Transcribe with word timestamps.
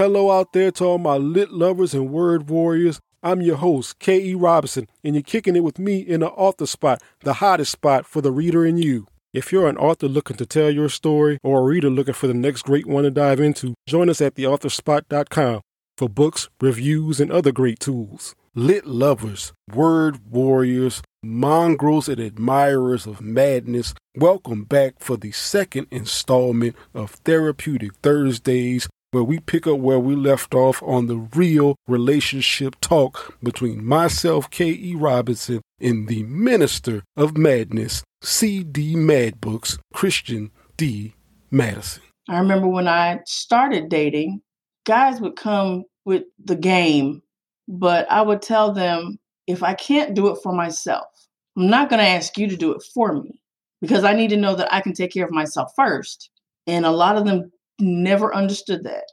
Hello 0.00 0.30
out 0.30 0.54
there 0.54 0.70
to 0.70 0.84
all 0.86 0.96
my 0.96 1.18
lit 1.18 1.52
lovers 1.52 1.92
and 1.92 2.10
word 2.10 2.48
warriors. 2.48 3.00
I'm 3.22 3.42
your 3.42 3.58
host, 3.58 3.98
K.E. 3.98 4.34
Robinson, 4.34 4.88
and 5.04 5.14
you're 5.14 5.22
kicking 5.22 5.56
it 5.56 5.62
with 5.62 5.78
me 5.78 5.98
in 5.98 6.20
the 6.20 6.30
author 6.30 6.64
spot, 6.64 7.02
the 7.22 7.34
hottest 7.34 7.72
spot 7.72 8.06
for 8.06 8.22
the 8.22 8.32
reader 8.32 8.64
and 8.64 8.82
you. 8.82 9.08
If 9.34 9.52
you're 9.52 9.68
an 9.68 9.76
author 9.76 10.08
looking 10.08 10.38
to 10.38 10.46
tell 10.46 10.70
your 10.70 10.88
story 10.88 11.38
or 11.42 11.60
a 11.60 11.64
reader 11.64 11.90
looking 11.90 12.14
for 12.14 12.28
the 12.28 12.32
next 12.32 12.62
great 12.62 12.86
one 12.86 13.04
to 13.04 13.10
dive 13.10 13.40
into, 13.40 13.74
join 13.86 14.08
us 14.08 14.22
at 14.22 14.36
theauthorspot.com 14.36 15.60
for 15.98 16.08
books, 16.08 16.48
reviews, 16.62 17.20
and 17.20 17.30
other 17.30 17.52
great 17.52 17.78
tools. 17.78 18.34
Lit 18.54 18.86
lovers, 18.86 19.52
word 19.70 20.30
warriors, 20.30 21.02
mongrels, 21.22 22.08
and 22.08 22.20
admirers 22.20 23.06
of 23.06 23.20
madness, 23.20 23.92
welcome 24.16 24.64
back 24.64 24.94
for 24.98 25.18
the 25.18 25.32
second 25.32 25.88
installment 25.90 26.74
of 26.94 27.10
Therapeutic 27.10 27.92
Thursdays, 28.02 28.88
where 29.10 29.24
we 29.24 29.40
pick 29.40 29.66
up 29.66 29.78
where 29.78 29.98
we 29.98 30.14
left 30.14 30.54
off 30.54 30.82
on 30.82 31.06
the 31.06 31.16
real 31.34 31.76
relationship 31.88 32.76
talk 32.80 33.36
between 33.42 33.84
myself, 33.84 34.50
K.E. 34.50 34.94
Robinson, 34.94 35.60
and 35.80 36.08
the 36.08 36.22
Minister 36.24 37.02
of 37.16 37.36
Madness, 37.36 38.04
C.D. 38.22 38.94
MaddBooks, 38.94 39.78
Christian 39.92 40.50
D. 40.76 41.14
Maddison. 41.50 42.02
I 42.28 42.38
remember 42.38 42.68
when 42.68 42.86
I 42.86 43.20
started 43.26 43.88
dating, 43.88 44.42
guys 44.86 45.20
would 45.20 45.36
come 45.36 45.84
with 46.04 46.24
the 46.44 46.56
game, 46.56 47.22
but 47.66 48.10
I 48.10 48.22
would 48.22 48.42
tell 48.42 48.72
them 48.72 49.18
if 49.46 49.62
I 49.62 49.74
can't 49.74 50.14
do 50.14 50.28
it 50.28 50.38
for 50.42 50.52
myself, 50.52 51.06
I'm 51.56 51.68
not 51.68 51.90
going 51.90 51.98
to 51.98 52.08
ask 52.08 52.38
you 52.38 52.46
to 52.48 52.56
do 52.56 52.72
it 52.72 52.82
for 52.94 53.12
me 53.12 53.40
because 53.80 54.04
I 54.04 54.12
need 54.12 54.30
to 54.30 54.36
know 54.36 54.54
that 54.54 54.72
I 54.72 54.80
can 54.80 54.92
take 54.92 55.12
care 55.12 55.24
of 55.24 55.32
myself 55.32 55.72
first. 55.74 56.30
And 56.66 56.86
a 56.86 56.90
lot 56.90 57.16
of 57.16 57.24
them 57.24 57.50
never 57.80 58.34
understood 58.34 58.84
that. 58.84 59.04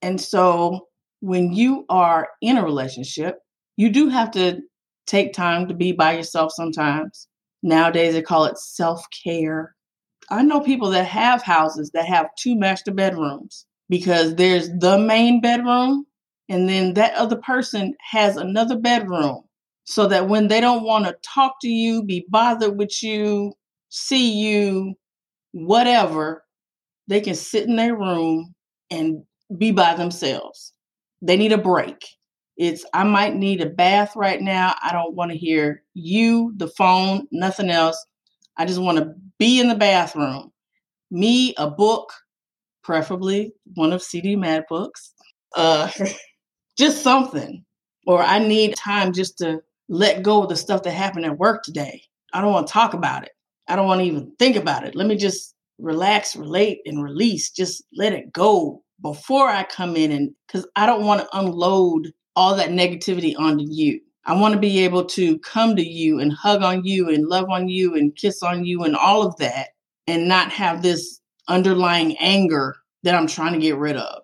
And 0.00 0.20
so 0.20 0.88
when 1.20 1.52
you 1.52 1.84
are 1.88 2.28
in 2.40 2.58
a 2.58 2.64
relationship, 2.64 3.38
you 3.76 3.90
do 3.90 4.08
have 4.08 4.30
to 4.32 4.60
take 5.06 5.32
time 5.32 5.68
to 5.68 5.74
be 5.74 5.92
by 5.92 6.12
yourself 6.16 6.52
sometimes. 6.52 7.28
Nowadays, 7.62 8.14
they 8.14 8.22
call 8.22 8.44
it 8.44 8.58
self 8.58 9.06
care. 9.24 9.74
I 10.30 10.42
know 10.42 10.60
people 10.60 10.90
that 10.90 11.06
have 11.06 11.42
houses 11.42 11.90
that 11.94 12.06
have 12.06 12.28
two 12.38 12.56
master 12.56 12.92
bedrooms 12.92 13.66
because 13.88 14.34
there's 14.34 14.68
the 14.68 14.98
main 14.98 15.40
bedroom, 15.40 16.06
and 16.48 16.68
then 16.68 16.94
that 16.94 17.14
other 17.14 17.36
person 17.36 17.94
has 18.10 18.36
another 18.36 18.78
bedroom 18.78 19.42
so 19.84 20.06
that 20.08 20.28
when 20.28 20.48
they 20.48 20.60
don't 20.60 20.84
want 20.84 21.04
to 21.04 21.16
talk 21.22 21.54
to 21.62 21.68
you, 21.68 22.02
be 22.02 22.24
bothered 22.28 22.76
with 22.78 23.02
you, 23.02 23.52
see 23.88 24.32
you, 24.32 24.94
whatever, 25.52 26.41
they 27.12 27.20
can 27.20 27.34
sit 27.34 27.68
in 27.68 27.76
their 27.76 27.96
room 27.96 28.54
and 28.90 29.22
be 29.58 29.70
by 29.70 29.94
themselves. 29.94 30.72
They 31.20 31.36
need 31.36 31.52
a 31.52 31.58
break. 31.58 32.04
It's, 32.56 32.84
I 32.92 33.04
might 33.04 33.34
need 33.34 33.60
a 33.60 33.68
bath 33.68 34.14
right 34.16 34.40
now. 34.40 34.74
I 34.82 34.92
don't 34.92 35.14
want 35.14 35.30
to 35.30 35.36
hear 35.38 35.82
you, 35.94 36.52
the 36.56 36.68
phone, 36.68 37.26
nothing 37.30 37.70
else. 37.70 38.04
I 38.56 38.66
just 38.66 38.80
want 38.80 38.98
to 38.98 39.14
be 39.38 39.60
in 39.60 39.68
the 39.68 39.74
bathroom. 39.74 40.52
Me, 41.10 41.54
a 41.56 41.70
book, 41.70 42.12
preferably 42.82 43.52
one 43.74 43.92
of 43.92 44.02
CD 44.02 44.36
MaddBooks, 44.36 45.10
uh, 45.56 45.90
just 46.78 47.02
something. 47.02 47.64
Or 48.06 48.22
I 48.22 48.38
need 48.38 48.74
time 48.76 49.12
just 49.12 49.38
to 49.38 49.60
let 49.88 50.22
go 50.22 50.42
of 50.42 50.48
the 50.48 50.56
stuff 50.56 50.82
that 50.82 50.90
happened 50.92 51.26
at 51.26 51.38
work 51.38 51.62
today. 51.62 52.02
I 52.32 52.40
don't 52.40 52.52
want 52.52 52.66
to 52.66 52.72
talk 52.72 52.94
about 52.94 53.24
it. 53.24 53.32
I 53.68 53.76
don't 53.76 53.86
want 53.86 54.00
to 54.00 54.06
even 54.06 54.32
think 54.38 54.56
about 54.56 54.84
it. 54.84 54.94
Let 54.94 55.06
me 55.06 55.16
just 55.16 55.54
relax, 55.82 56.36
relate, 56.36 56.80
and 56.86 57.02
release. 57.02 57.50
Just 57.50 57.84
let 57.94 58.12
it 58.12 58.32
go 58.32 58.82
before 59.02 59.48
I 59.48 59.64
come 59.64 59.96
in 59.96 60.12
and 60.12 60.30
because 60.46 60.66
I 60.76 60.86
don't 60.86 61.04
want 61.04 61.20
to 61.20 61.38
unload 61.38 62.12
all 62.36 62.56
that 62.56 62.70
negativity 62.70 63.34
onto 63.38 63.64
you. 63.68 64.00
I 64.24 64.34
want 64.34 64.54
to 64.54 64.60
be 64.60 64.84
able 64.84 65.04
to 65.06 65.38
come 65.40 65.74
to 65.74 65.86
you 65.86 66.20
and 66.20 66.32
hug 66.32 66.62
on 66.62 66.84
you 66.84 67.08
and 67.08 67.26
love 67.26 67.50
on 67.50 67.68
you 67.68 67.96
and 67.96 68.14
kiss 68.14 68.42
on 68.42 68.64
you 68.64 68.84
and 68.84 68.94
all 68.94 69.26
of 69.26 69.36
that 69.38 69.70
and 70.06 70.28
not 70.28 70.52
have 70.52 70.82
this 70.82 71.20
underlying 71.48 72.16
anger 72.18 72.76
that 73.02 73.16
I'm 73.16 73.26
trying 73.26 73.54
to 73.54 73.58
get 73.58 73.76
rid 73.76 73.96
of. 73.96 74.22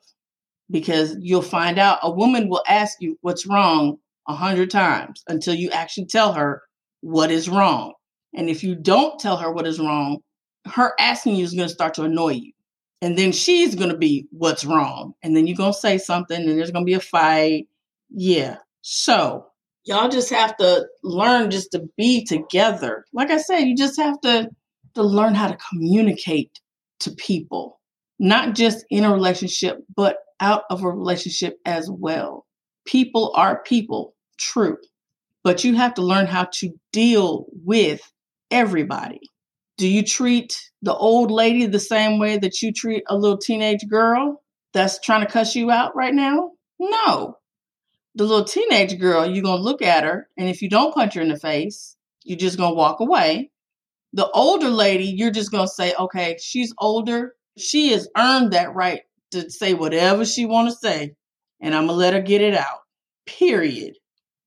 Because 0.70 1.16
you'll 1.20 1.42
find 1.42 1.78
out 1.78 1.98
a 2.02 2.10
woman 2.10 2.48
will 2.48 2.62
ask 2.68 2.98
you 3.00 3.18
what's 3.22 3.46
wrong 3.46 3.96
a 4.28 4.34
hundred 4.34 4.70
times 4.70 5.24
until 5.26 5.54
you 5.54 5.70
actually 5.70 6.06
tell 6.06 6.32
her 6.34 6.62
what 7.00 7.30
is 7.30 7.48
wrong. 7.48 7.94
And 8.34 8.48
if 8.48 8.62
you 8.62 8.76
don't 8.76 9.18
tell 9.18 9.38
her 9.38 9.50
what 9.50 9.66
is 9.66 9.80
wrong, 9.80 10.18
her 10.68 10.94
asking 10.98 11.36
you 11.36 11.44
is 11.44 11.54
going 11.54 11.68
to 11.68 11.74
start 11.74 11.94
to 11.94 12.02
annoy 12.02 12.30
you. 12.30 12.52
And 13.00 13.16
then 13.16 13.32
she's 13.32 13.74
going 13.74 13.90
to 13.90 13.96
be 13.96 14.26
what's 14.30 14.64
wrong. 14.64 15.14
And 15.22 15.36
then 15.36 15.46
you're 15.46 15.56
going 15.56 15.72
to 15.72 15.78
say 15.78 15.98
something 15.98 16.36
and 16.36 16.58
there's 16.58 16.70
going 16.70 16.84
to 16.84 16.90
be 16.90 16.94
a 16.94 17.00
fight. 17.00 17.68
Yeah. 18.10 18.56
So 18.82 19.46
y'all 19.84 20.08
just 20.08 20.30
have 20.30 20.56
to 20.56 20.86
learn 21.02 21.50
just 21.50 21.72
to 21.72 21.88
be 21.96 22.24
together. 22.24 23.04
Like 23.12 23.30
I 23.30 23.38
said, 23.38 23.60
you 23.60 23.76
just 23.76 23.98
have 24.00 24.20
to, 24.22 24.50
to 24.94 25.02
learn 25.02 25.34
how 25.34 25.48
to 25.48 25.58
communicate 25.70 26.60
to 27.00 27.12
people, 27.12 27.80
not 28.18 28.54
just 28.54 28.84
in 28.90 29.04
a 29.04 29.12
relationship, 29.12 29.78
but 29.94 30.18
out 30.40 30.64
of 30.70 30.82
a 30.82 30.90
relationship 30.90 31.58
as 31.64 31.88
well. 31.90 32.46
People 32.84 33.32
are 33.36 33.62
people 33.62 34.14
true. 34.38 34.76
But 35.44 35.62
you 35.62 35.76
have 35.76 35.94
to 35.94 36.02
learn 36.02 36.26
how 36.26 36.48
to 36.54 36.72
deal 36.92 37.46
with 37.64 38.00
everybody. 38.50 39.20
Do 39.78 39.86
you 39.88 40.02
treat 40.02 40.60
the 40.82 40.94
old 40.94 41.30
lady 41.30 41.64
the 41.66 41.78
same 41.78 42.18
way 42.18 42.36
that 42.36 42.62
you 42.62 42.72
treat 42.72 43.04
a 43.08 43.16
little 43.16 43.38
teenage 43.38 43.86
girl 43.88 44.42
that's 44.74 44.98
trying 45.00 45.24
to 45.24 45.32
cuss 45.32 45.54
you 45.54 45.70
out 45.70 45.94
right 45.94 46.12
now? 46.12 46.50
No. 46.80 47.36
The 48.16 48.24
little 48.24 48.44
teenage 48.44 48.98
girl, 48.98 49.24
you're 49.24 49.44
going 49.44 49.58
to 49.58 49.62
look 49.62 49.80
at 49.80 50.02
her, 50.02 50.28
and 50.36 50.48
if 50.48 50.62
you 50.62 50.68
don't 50.68 50.92
punch 50.92 51.14
her 51.14 51.20
in 51.20 51.28
the 51.28 51.38
face, 51.38 51.96
you're 52.24 52.38
just 52.38 52.58
going 52.58 52.72
to 52.72 52.76
walk 52.76 52.98
away. 52.98 53.52
The 54.14 54.28
older 54.30 54.68
lady, 54.68 55.04
you're 55.04 55.30
just 55.30 55.52
going 55.52 55.68
to 55.68 55.72
say, 55.72 55.94
okay, 55.96 56.36
she's 56.42 56.74
older. 56.78 57.34
She 57.56 57.92
has 57.92 58.08
earned 58.16 58.54
that 58.54 58.74
right 58.74 59.02
to 59.30 59.48
say 59.48 59.74
whatever 59.74 60.24
she 60.24 60.44
want 60.44 60.70
to 60.70 60.76
say, 60.76 61.14
and 61.60 61.72
I'm 61.72 61.86
going 61.86 61.94
to 61.96 62.00
let 62.00 62.14
her 62.14 62.20
get 62.20 62.40
it 62.40 62.54
out. 62.54 62.80
Period. 63.26 63.94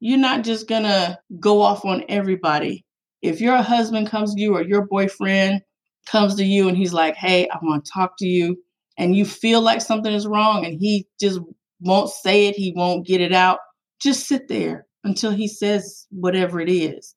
You're 0.02 0.18
not 0.18 0.44
just 0.44 0.68
going 0.68 0.84
to 0.84 1.20
go 1.40 1.62
off 1.62 1.86
on 1.86 2.04
everybody. 2.10 2.84
If 3.22 3.42
your 3.42 3.58
husband 3.58 4.10
comes 4.10 4.34
to 4.34 4.42
you 4.42 4.56
or 4.56 4.64
your 4.64 4.86
boyfriend 4.86 5.62
comes 6.08 6.36
to 6.36 6.44
you 6.44 6.68
and 6.68 6.78
he's 6.78 6.94
like, 6.94 7.16
hey, 7.16 7.48
I 7.50 7.58
want 7.62 7.86
to 7.86 7.92
talk 7.92 8.14
to 8.20 8.26
you, 8.26 8.58
and 8.98 9.16
you 9.16 9.26
feel 9.26 9.62
like 9.62 9.82
something 9.82 10.14
is 10.14 10.28
wrong 10.28 10.66
and 10.66 10.80
he 10.80 11.08
just 11.20 11.40
won't 11.80 12.10
say 12.10 12.48
it, 12.48 12.56
he 12.56 12.74
won't 12.76 13.08
get 13.08 13.22
it 13.22 13.34
out, 13.34 13.60
just 14.00 14.28
sit 14.28 14.48
there 14.48 14.86
until 15.04 15.32
he 15.32 15.48
says 15.48 16.06
whatever 16.12 16.60
it 16.60 16.70
is. 16.70 17.14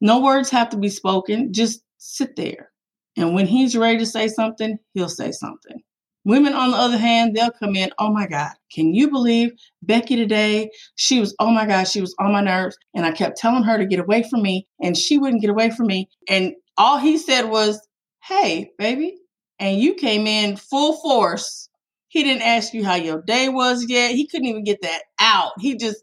No 0.00 0.20
words 0.20 0.50
have 0.50 0.70
to 0.70 0.76
be 0.76 0.88
spoken, 0.88 1.52
just 1.52 1.80
sit 1.98 2.36
there. 2.36 2.70
And 3.16 3.34
when 3.34 3.46
he's 3.46 3.76
ready 3.76 3.98
to 3.98 4.06
say 4.06 4.28
something, 4.28 4.78
he'll 4.94 5.08
say 5.08 5.30
something. 5.30 5.82
Women, 6.24 6.54
on 6.54 6.70
the 6.70 6.76
other 6.78 6.96
hand, 6.96 7.36
they'll 7.36 7.50
come 7.50 7.76
in, 7.76 7.90
oh 7.98 8.10
my 8.10 8.26
God, 8.26 8.52
can 8.72 8.94
you 8.94 9.10
believe 9.10 9.52
Becky 9.82 10.16
today? 10.16 10.70
She 10.96 11.20
was, 11.20 11.34
oh 11.38 11.50
my 11.50 11.66
God, 11.66 11.84
she 11.84 12.00
was 12.00 12.14
on 12.18 12.32
my 12.32 12.40
nerves. 12.40 12.78
And 12.94 13.04
I 13.04 13.12
kept 13.12 13.36
telling 13.36 13.64
her 13.64 13.76
to 13.76 13.86
get 13.86 14.00
away 14.00 14.22
from 14.28 14.42
me, 14.42 14.66
and 14.80 14.96
she 14.96 15.18
wouldn't 15.18 15.42
get 15.42 15.50
away 15.50 15.70
from 15.70 15.86
me. 15.86 16.08
And 16.28 16.54
all 16.78 16.98
he 16.98 17.18
said 17.18 17.50
was, 17.50 17.80
hey, 18.22 18.70
baby. 18.78 19.16
And 19.58 19.78
you 19.78 19.94
came 19.94 20.26
in 20.26 20.56
full 20.56 20.94
force. 21.02 21.68
He 22.08 22.22
didn't 22.22 22.42
ask 22.42 22.72
you 22.72 22.84
how 22.84 22.94
your 22.94 23.20
day 23.22 23.48
was 23.48 23.86
yet. 23.88 24.12
He 24.12 24.26
couldn't 24.26 24.46
even 24.46 24.64
get 24.64 24.82
that 24.82 25.02
out. 25.20 25.52
He 25.60 25.76
just, 25.76 26.02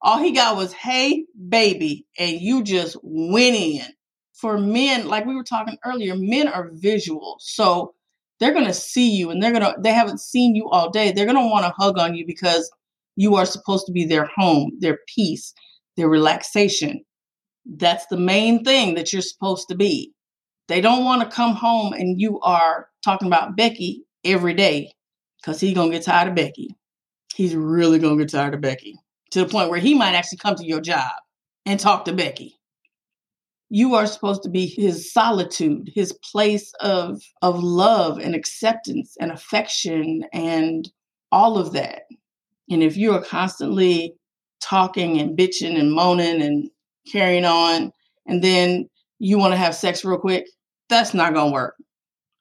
all 0.00 0.18
he 0.18 0.32
got 0.32 0.56
was, 0.56 0.72
hey, 0.72 1.26
baby. 1.48 2.06
And 2.18 2.40
you 2.40 2.62
just 2.62 2.96
went 3.02 3.56
in. 3.56 3.84
For 4.34 4.56
men, 4.56 5.08
like 5.08 5.26
we 5.26 5.34
were 5.34 5.42
talking 5.42 5.78
earlier, 5.84 6.14
men 6.16 6.46
are 6.46 6.70
visual. 6.72 7.36
So 7.40 7.94
they're 8.40 8.52
going 8.52 8.66
to 8.66 8.74
see 8.74 9.10
you 9.10 9.30
and 9.30 9.42
they're 9.42 9.52
going 9.52 9.62
to 9.62 9.74
they 9.80 9.92
haven't 9.92 10.20
seen 10.20 10.54
you 10.54 10.68
all 10.68 10.90
day. 10.90 11.12
They're 11.12 11.26
going 11.26 11.36
to 11.36 11.50
want 11.50 11.64
to 11.66 11.74
hug 11.76 11.98
on 11.98 12.14
you 12.14 12.26
because 12.26 12.70
you 13.16 13.36
are 13.36 13.46
supposed 13.46 13.86
to 13.86 13.92
be 13.92 14.04
their 14.04 14.26
home 14.26 14.72
their 14.78 14.98
peace 15.14 15.52
their 15.96 16.08
relaxation. 16.08 17.04
That's 17.66 18.06
the 18.06 18.16
main 18.16 18.64
thing 18.64 18.94
that 18.94 19.12
you're 19.12 19.20
supposed 19.20 19.68
to 19.68 19.74
be. 19.74 20.12
They 20.68 20.80
don't 20.80 21.04
want 21.04 21.22
to 21.22 21.36
come 21.36 21.54
home 21.54 21.92
and 21.92 22.20
you 22.20 22.40
are 22.40 22.88
talking 23.04 23.26
about 23.26 23.56
becky 23.56 24.04
every 24.24 24.54
day 24.54 24.92
because 25.40 25.60
he's 25.60 25.74
going 25.74 25.90
to 25.90 25.96
get 25.96 26.04
tired 26.04 26.28
of 26.28 26.34
becky. 26.34 26.68
He's 27.34 27.54
really 27.54 27.98
going 27.98 28.16
to 28.16 28.24
get 28.24 28.30
tired 28.30 28.54
of 28.54 28.60
becky 28.60 28.94
to 29.32 29.40
the 29.40 29.48
point 29.48 29.70
where 29.70 29.80
he 29.80 29.94
might 29.94 30.14
actually 30.14 30.38
come 30.38 30.54
to 30.54 30.66
your 30.66 30.80
job 30.80 31.10
and 31.66 31.78
talk 31.78 32.04
to 32.04 32.12
becky 32.12 32.57
you 33.70 33.94
are 33.94 34.06
supposed 34.06 34.42
to 34.42 34.48
be 34.48 34.66
his 34.66 35.12
solitude 35.12 35.90
his 35.94 36.12
place 36.12 36.72
of 36.80 37.20
of 37.42 37.62
love 37.62 38.18
and 38.18 38.34
acceptance 38.34 39.16
and 39.20 39.30
affection 39.30 40.24
and 40.32 40.90
all 41.32 41.58
of 41.58 41.72
that 41.72 42.02
and 42.70 42.82
if 42.82 42.96
you 42.96 43.12
are 43.12 43.22
constantly 43.22 44.14
talking 44.60 45.20
and 45.20 45.38
bitching 45.38 45.78
and 45.78 45.92
moaning 45.92 46.42
and 46.42 46.70
carrying 47.10 47.44
on 47.44 47.92
and 48.26 48.42
then 48.42 48.88
you 49.18 49.38
want 49.38 49.52
to 49.52 49.58
have 49.58 49.74
sex 49.74 50.04
real 50.04 50.18
quick 50.18 50.46
that's 50.88 51.14
not 51.14 51.34
going 51.34 51.48
to 51.48 51.52
work 51.52 51.74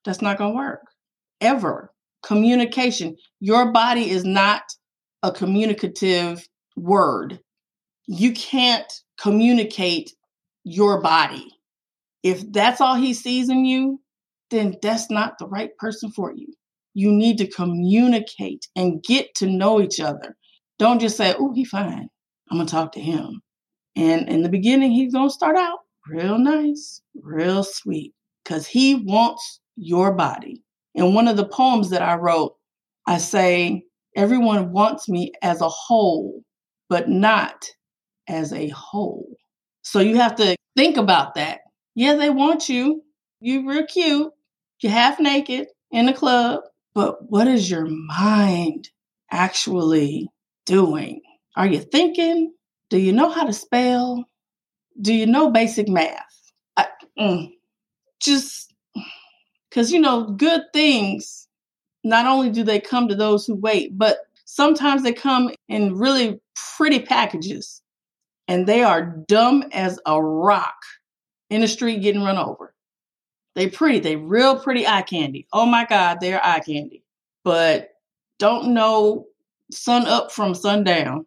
that's 0.06 0.21
not 0.21 0.38
going 0.38 0.53
to 0.53 0.57
work 0.57 0.81
ever 1.41 1.91
communication. 2.27 3.15
Your 3.39 3.71
body 3.71 4.09
is 4.09 4.24
not 4.25 4.63
a 5.24 5.31
communicative 5.31 6.47
word. 6.75 7.39
You 8.07 8.33
can't 8.33 8.91
communicate 9.19 10.13
your 10.67 11.01
body. 11.01 11.47
If 12.23 12.51
that's 12.51 12.81
all 12.81 12.95
he 12.95 13.13
sees 13.13 13.49
in 13.49 13.65
you, 13.65 14.01
then 14.51 14.75
that's 14.81 15.09
not 15.09 15.37
the 15.39 15.47
right 15.47 15.75
person 15.77 16.11
for 16.11 16.33
you. 16.33 16.47
You 16.93 17.11
need 17.11 17.37
to 17.37 17.47
communicate 17.47 18.67
and 18.75 19.03
get 19.03 19.33
to 19.35 19.45
know 19.47 19.81
each 19.81 19.99
other. 19.99 20.35
Don't 20.79 20.99
just 20.99 21.17
say, 21.17 21.35
oh, 21.37 21.53
he 21.53 21.63
fine. 21.63 22.09
I'm 22.49 22.57
going 22.57 22.67
to 22.67 22.71
talk 22.71 22.91
to 22.93 22.99
him. 22.99 23.41
And 23.95 24.27
in 24.29 24.41
the 24.41 24.49
beginning, 24.49 24.91
he's 24.91 25.13
going 25.13 25.29
to 25.29 25.33
start 25.33 25.55
out 25.57 25.79
real 26.07 26.37
nice, 26.37 27.01
real 27.21 27.63
sweet, 27.63 28.13
because 28.43 28.67
he 28.67 28.95
wants 28.95 29.59
your 29.75 30.11
body. 30.13 30.61
In 30.95 31.13
one 31.13 31.27
of 31.27 31.37
the 31.37 31.47
poems 31.47 31.89
that 31.91 32.01
I 32.01 32.15
wrote, 32.15 32.55
I 33.05 33.17
say, 33.19 33.83
everyone 34.15 34.71
wants 34.71 35.07
me 35.07 35.31
as 35.41 35.61
a 35.61 35.69
whole, 35.69 36.41
but 36.89 37.09
not 37.09 37.65
as 38.27 38.53
a 38.53 38.69
whole. 38.69 39.27
So 39.89 40.01
you 40.01 40.18
have 40.18 40.36
to 40.36 40.57
think 40.75 40.98
about 40.98 41.36
that. 41.36 41.62
Yeah, 41.95 42.16
they 42.16 42.30
want 42.30 42.68
you. 42.68 43.04
You 43.39 43.66
real 43.66 43.86
cute. 43.86 44.34
You're 44.81 44.92
half 44.92 45.18
naked 45.18 45.69
in 45.92 46.07
the 46.07 46.13
club. 46.13 46.60
But 46.94 47.31
what 47.31 47.48
is 47.48 47.72
your 47.72 47.86
mind 47.86 48.89
actually 49.31 50.28
doing? 50.66 51.22
Are 51.56 51.68
you 51.68 51.80
thinking? 51.80 52.54
Do 52.89 52.98
you 52.98 53.13
know 53.13 53.30
how 53.30 53.45
to 53.45 53.54
spell? 53.54 54.25
Do 55.00 55.13
you 55.13 55.25
know 55.25 55.51
basic 55.51 55.88
math? 55.88 56.51
I, 56.75 56.88
mm, 57.18 57.54
just 58.19 58.74
because, 59.69 59.94
you 59.94 60.01
know, 60.01 60.25
good 60.25 60.63
things, 60.74 61.48
not 62.04 62.25
only 62.25 62.50
do 62.50 62.66
they 62.66 62.81
come 62.81 63.07
to 63.07 63.16
those 63.16 63.45
who 63.45 63.56
wait, 63.56 63.98
but 63.98 64.18
sometimes 64.44 65.04
they 65.04 65.13
come 65.13 65.50
in 65.69 65.95
really 65.95 66.42
pretty 66.75 67.00
packages 67.00 67.81
and 68.47 68.67
they 68.67 68.83
are 68.83 69.01
dumb 69.01 69.65
as 69.71 69.99
a 70.05 70.21
rock 70.21 70.77
in 71.49 71.61
the 71.61 71.67
street 71.67 72.01
getting 72.01 72.23
run 72.23 72.38
over. 72.38 72.73
They 73.55 73.67
pretty, 73.67 73.99
they 73.99 74.15
real 74.15 74.59
pretty 74.59 74.85
eye 74.85 75.01
candy. 75.01 75.47
Oh 75.51 75.65
my 75.65 75.85
God, 75.85 76.19
they're 76.21 76.45
eye 76.45 76.59
candy. 76.59 77.03
But 77.44 77.89
don't 78.39 78.73
know 78.73 79.25
sun 79.71 80.05
up 80.05 80.31
from 80.31 80.53
sundown. 80.53 81.25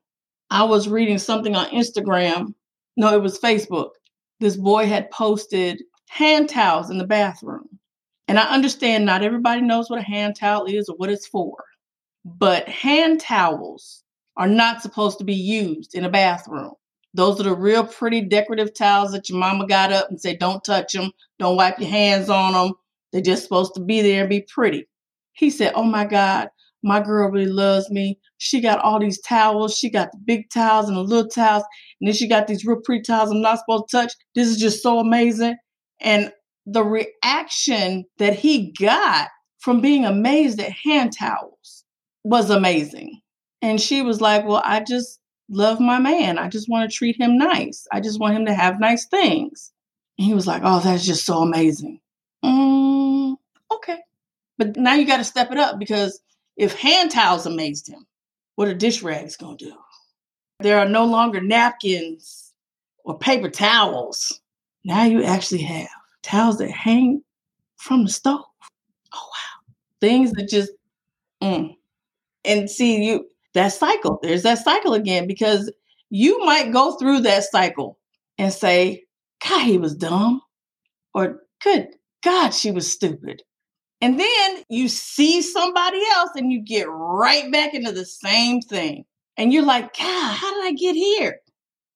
I 0.51 0.65
was 0.65 0.89
reading 0.89 1.19
something 1.19 1.55
on 1.57 1.67
Instagram. 1.71 2.55
No, 2.97 3.15
it 3.15 3.23
was 3.23 3.39
Facebook. 3.39 3.91
This 4.39 4.57
boy 4.57 4.87
had 4.87 5.11
posted 5.11 5.83
hand 6.09 6.49
towels 6.49 6.91
in 6.91 6.99
the 6.99 7.07
bathroom. 7.07 7.69
And 8.29 8.39
I 8.39 8.45
understand 8.45 9.05
not 9.05 9.23
everybody 9.23 9.61
knows 9.61 9.91
what 9.91 9.99
a 9.99 10.05
hand 10.05 10.37
towel 10.37 10.65
is 10.67 10.89
or 10.89 10.97
what 10.97 11.11
it's 11.11 11.27
for. 11.27 11.65
But 12.25 12.69
hand 12.69 13.21
towels 13.21 14.05
are 14.37 14.49
not 14.49 14.83
supposed 14.83 15.19
to 15.19 15.25
be 15.25 15.35
used 15.35 15.95
in 15.95 16.05
a 16.05 16.11
bathroom. 16.11 16.75
Those 17.15 17.41
are 17.41 17.45
the 17.45 17.55
real 17.55 17.85
pretty 17.85 18.21
decorative 18.23 18.73
towels 18.75 19.13
that 19.13 19.29
your 19.29 19.39
mama 19.39 19.67
got 19.67 19.93
up 19.93 20.09
and 20.11 20.21
said, 20.21 20.39
don't 20.39 20.63
touch 20.63 20.93
them, 20.93 21.11
don't 21.39 21.57
wipe 21.57 21.79
your 21.81 21.89
hands 21.89 22.29
on 22.29 22.53
them. 22.53 22.75
They're 23.13 23.21
just 23.21 23.43
supposed 23.43 23.75
to 23.75 23.81
be 23.81 24.03
there 24.03 24.21
and 24.21 24.31
be 24.31 24.43
pretty. 24.43 24.87
He 25.33 25.51
said, 25.51 25.73
Oh 25.75 25.85
my 25.85 26.05
God, 26.05 26.49
my 26.83 27.01
girl 27.01 27.31
really 27.31 27.51
loves 27.51 27.91
me. 27.91 28.19
She 28.39 28.61
got 28.61 28.79
all 28.81 29.01
these 29.01 29.21
towels. 29.21 29.77
She 29.77 29.91
got 29.91 30.13
the 30.13 30.19
big 30.19 30.51
towels 30.51 30.89
and 30.89 30.97
the 30.97 31.03
little 31.03 31.29
towels. 31.29 31.65
And 32.01 32.09
then 32.09 32.15
she 32.15 32.29
got 32.29 32.47
these 32.47 32.65
real 32.65 32.81
pretty 32.85 33.03
towels 33.03 33.31
I'm 33.31 33.41
not 33.41 33.59
supposed 33.59 33.89
to 33.89 33.97
touch. 33.97 34.13
This 34.35 34.49
is 34.49 34.59
just 34.59 34.83
so 34.83 34.99
amazing. 34.99 35.57
And 36.01 36.33
the 36.67 36.85
reaction 36.85 38.05
that 38.19 38.35
he 38.35 38.73
got 38.79 39.29
from 39.59 39.81
being 39.81 40.05
amazed 40.05 40.61
at 40.61 40.73
hand 40.73 41.15
towels 41.19 41.85
was 42.25 42.51
amazing. 42.51 43.21
And 43.63 43.81
she 43.81 44.03
was 44.03 44.21
like, 44.21 44.47
Well, 44.47 44.63
I 44.65 44.81
just 44.81 45.20
love 45.51 45.81
my 45.81 45.99
man. 45.99 46.39
I 46.39 46.49
just 46.49 46.69
want 46.69 46.91
to 46.91 46.97
treat 46.97 47.21
him 47.21 47.37
nice. 47.37 47.87
I 47.93 48.01
just 48.01 48.21
want 48.21 48.37
him 48.37 48.47
to 48.47 48.55
have 48.55 48.81
nice 48.81 49.07
things. 49.07 49.73
And 50.19 50.27
he 50.27 50.35
was 50.35 50.47
like, 50.47 50.63
Oh, 50.65 50.81
that's 50.81 51.05
just 51.05 51.27
so 51.27 51.39
amazing. 51.39 52.01
Mm, 52.45 53.37
okay. 53.73 53.99
But 54.57 54.77
now 54.77 54.95
you 54.95 55.07
got 55.07 55.19
to 55.19 55.25
step 55.25 55.51
it 55.51 55.59
up 55.59 55.79
because 55.79 56.21
if 56.57 56.75
hand 56.79 57.11
towels 57.11 57.47
amazed 57.47 57.89
him, 57.89 58.07
what 58.55 58.69
are 58.69 58.75
dish 58.75 59.03
rags 59.03 59.37
going 59.37 59.59
to 59.59 59.65
do? 59.67 59.75
There 60.61 60.79
are 60.79 60.89
no 60.89 61.07
longer 61.07 61.41
napkins 61.41 62.53
or 63.05 63.19
paper 63.19 63.49
towels. 63.49 64.41
Now 64.85 65.05
you 65.05 65.23
actually 65.25 65.63
have 65.63 65.89
towels 66.23 66.59
that 66.59 66.71
hang 66.71 67.23
from 67.77 68.05
the 68.05 68.11
stove. 68.11 68.45
Oh, 69.15 69.29
wow. 69.29 69.73
Things 70.01 70.33
that 70.33 70.49
just, 70.49 70.73
mm. 71.43 71.75
and 72.45 72.71
see, 72.71 73.05
you, 73.05 73.27
that 73.55 73.73
cycle. 73.73 74.19
There's 74.23 74.43
that 74.43 74.59
cycle 74.59 74.95
again 74.95 75.27
because 75.27 75.73
you 76.11 76.45
might 76.45 76.73
go 76.73 76.97
through 76.97 77.21
that 77.21 77.45
cycle 77.45 77.99
and 78.39 78.53
say, 78.53 79.05
God, 79.47 79.65
he 79.65 79.79
was 79.79 79.95
dumb, 79.95 80.41
or 81.15 81.41
good 81.63 81.89
God, 82.23 82.51
she 82.51 82.71
was 82.71 82.91
stupid. 82.93 83.43
And 84.01 84.19
then 84.19 84.63
you 84.69 84.89
see 84.89 85.43
somebody 85.43 86.01
else 86.15 86.31
and 86.35 86.51
you 86.51 86.63
get 86.63 86.87
right 86.89 87.51
back 87.53 87.75
into 87.75 87.93
the 87.93 88.05
same 88.05 88.61
thing. 88.61 89.05
And 89.37 89.53
you're 89.53 89.65
like, 89.65 89.97
God, 89.97 90.35
how 90.35 90.55
did 90.55 90.67
I 90.67 90.73
get 90.73 90.95
here? 90.95 91.37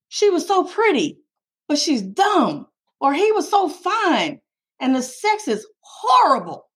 She 0.08 0.30
was 0.30 0.46
so 0.46 0.64
pretty, 0.64 1.18
but 1.68 1.78
she's 1.78 2.02
dumb. 2.02 2.66
Or 3.00 3.12
he 3.12 3.32
was 3.32 3.50
so 3.50 3.68
fine 3.68 4.40
and 4.80 4.94
the 4.94 5.02
sex 5.02 5.48
is 5.48 5.66
horrible. 5.80 6.66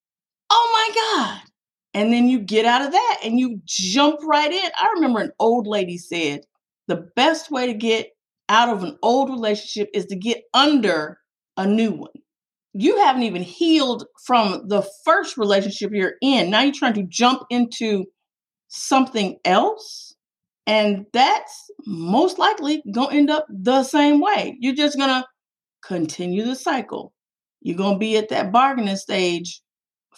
Oh 0.49 0.69
my 0.73 0.95
God. 0.95 1.48
And 1.93 2.13
then 2.13 2.27
you 2.27 2.39
get 2.39 2.65
out 2.65 2.83
of 2.83 2.91
that 2.91 3.19
and 3.23 3.39
you 3.39 3.61
jump 3.65 4.19
right 4.23 4.51
in. 4.51 4.71
I 4.75 4.91
remember 4.95 5.21
an 5.21 5.31
old 5.39 5.65
lady 5.67 5.97
said 5.97 6.41
the 6.87 7.09
best 7.15 7.49
way 7.51 7.67
to 7.67 7.73
get 7.73 8.11
out 8.47 8.69
of 8.69 8.83
an 8.83 8.97
old 9.01 9.29
relationship 9.29 9.89
is 9.93 10.05
to 10.07 10.15
get 10.15 10.43
under 10.53 11.19
a 11.57 11.65
new 11.65 11.91
one. 11.91 12.11
You 12.73 12.97
haven't 12.97 13.23
even 13.23 13.41
healed 13.41 14.05
from 14.25 14.67
the 14.67 14.87
first 15.03 15.37
relationship 15.37 15.91
you're 15.93 16.15
in. 16.21 16.49
Now 16.49 16.61
you're 16.61 16.73
trying 16.73 16.93
to 16.93 17.03
jump 17.03 17.43
into 17.49 18.05
something 18.67 19.37
else. 19.43 20.15
And 20.67 21.07
that's 21.13 21.71
most 21.87 22.37
likely 22.37 22.83
going 22.91 23.09
to 23.09 23.15
end 23.15 23.29
up 23.31 23.47
the 23.49 23.83
same 23.83 24.21
way. 24.21 24.55
You're 24.59 24.75
just 24.75 24.97
going 24.97 25.09
to 25.09 25.25
continue 25.83 26.45
the 26.45 26.55
cycle. 26.55 27.13
You're 27.61 27.77
going 27.77 27.95
to 27.95 27.99
be 27.99 28.17
at 28.17 28.29
that 28.29 28.51
bargaining 28.51 28.95
stage 28.95 29.61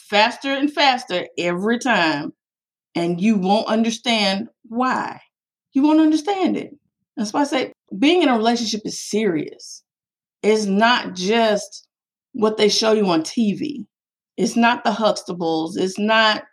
faster 0.10 0.51
and 0.51 0.72
faster 0.72 1.27
every 1.38 1.79
time. 1.79 2.34
And 2.96 3.22
you 3.22 3.38
won't 3.38 3.67
understand 3.67 4.50
why. 4.63 5.22
You 5.74 5.84
won't 5.84 6.01
understand 6.01 6.58
it. 6.58 6.75
That's 7.15 7.34
why 7.34 7.41
I 7.41 7.46
say 7.46 7.74
being 7.98 8.22
in 8.22 8.29
a 8.29 8.38
relationship 8.38 8.81
is 8.86 9.01
serious. 9.01 9.84
It's 10.43 10.65
not 10.65 11.15
just 11.15 11.88
what 12.34 12.58
they 12.58 12.70
show 12.70 12.93
you 12.93 13.05
on 13.08 13.22
TV. 13.22 13.86
It's 14.38 14.55
not 14.55 14.84
the 14.84 14.91
Huxtables. 14.91 15.77
It's 15.77 16.00
not 16.00 16.43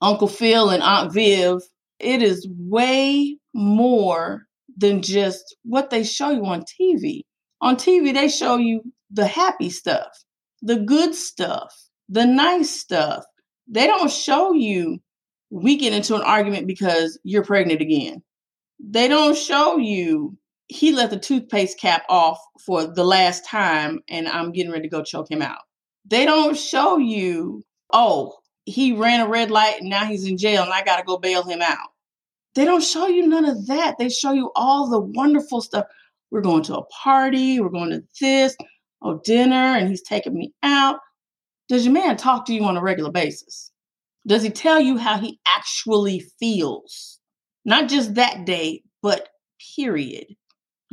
Uncle 0.00 0.28
Phil 0.28 0.70
and 0.70 0.82
Aunt 0.82 1.12
Viv. 1.12 1.60
It 1.98 2.22
is 2.22 2.48
way 2.58 3.38
more 3.54 4.42
than 4.76 5.02
just 5.02 5.56
what 5.64 5.90
they 5.90 6.04
show 6.04 6.30
you 6.30 6.44
on 6.46 6.62
TV. 6.80 7.22
On 7.60 7.76
TV, 7.76 8.14
they 8.14 8.28
show 8.28 8.56
you 8.56 8.82
the 9.10 9.26
happy 9.26 9.70
stuff, 9.70 10.08
the 10.62 10.76
good 10.76 11.14
stuff, 11.14 11.74
the 12.08 12.24
nice 12.24 12.70
stuff. 12.70 13.24
They 13.66 13.86
don't 13.86 14.10
show 14.10 14.52
you 14.52 15.00
we 15.50 15.76
get 15.76 15.92
into 15.92 16.14
an 16.14 16.22
argument 16.22 16.66
because 16.66 17.18
you're 17.22 17.44
pregnant 17.44 17.80
again. 17.80 18.22
They 18.78 19.08
don't 19.08 19.36
show 19.36 19.78
you 19.78 20.36
he 20.68 20.92
let 20.92 21.10
the 21.10 21.18
toothpaste 21.18 21.80
cap 21.80 22.04
off 22.08 22.38
for 22.64 22.86
the 22.86 23.04
last 23.04 23.44
time 23.46 24.00
and 24.08 24.28
I'm 24.28 24.52
getting 24.52 24.70
ready 24.70 24.82
to 24.82 24.88
go 24.88 25.02
choke 25.02 25.30
him 25.30 25.40
out. 25.40 25.60
They 26.06 26.26
don't 26.26 26.56
show 26.56 26.98
you, 26.98 27.64
oh, 27.92 28.36
he 28.66 28.92
ran 28.92 29.20
a 29.20 29.28
red 29.28 29.50
light 29.50 29.80
and 29.80 29.88
now 29.88 30.04
he's 30.04 30.26
in 30.26 30.36
jail 30.36 30.62
and 30.62 30.72
I 30.72 30.84
got 30.84 30.98
to 30.98 31.04
go 31.04 31.16
bail 31.16 31.42
him 31.42 31.62
out. 31.62 31.88
They 32.54 32.66
don't 32.66 32.82
show 32.82 33.06
you 33.06 33.26
none 33.26 33.46
of 33.46 33.66
that. 33.68 33.96
They 33.98 34.10
show 34.10 34.32
you 34.32 34.50
all 34.54 34.88
the 34.88 35.00
wonderful 35.00 35.62
stuff. 35.62 35.86
We're 36.30 36.42
going 36.42 36.62
to 36.64 36.76
a 36.76 36.84
party, 36.86 37.60
we're 37.60 37.70
going 37.70 37.90
to 37.90 38.04
this, 38.20 38.54
oh, 39.00 39.20
dinner, 39.24 39.54
and 39.54 39.88
he's 39.88 40.02
taking 40.02 40.34
me 40.34 40.52
out. 40.62 41.00
Does 41.68 41.84
your 41.84 41.92
man 41.92 42.16
talk 42.16 42.46
to 42.46 42.54
you 42.54 42.64
on 42.64 42.76
a 42.76 42.82
regular 42.82 43.10
basis? 43.10 43.70
Does 44.26 44.42
he 44.42 44.50
tell 44.50 44.80
you 44.80 44.96
how 44.96 45.18
he 45.18 45.40
actually 45.46 46.20
feels? 46.40 47.18
Not 47.64 47.88
just 47.88 48.14
that 48.14 48.46
day, 48.46 48.82
but 49.02 49.28
period. 49.76 50.26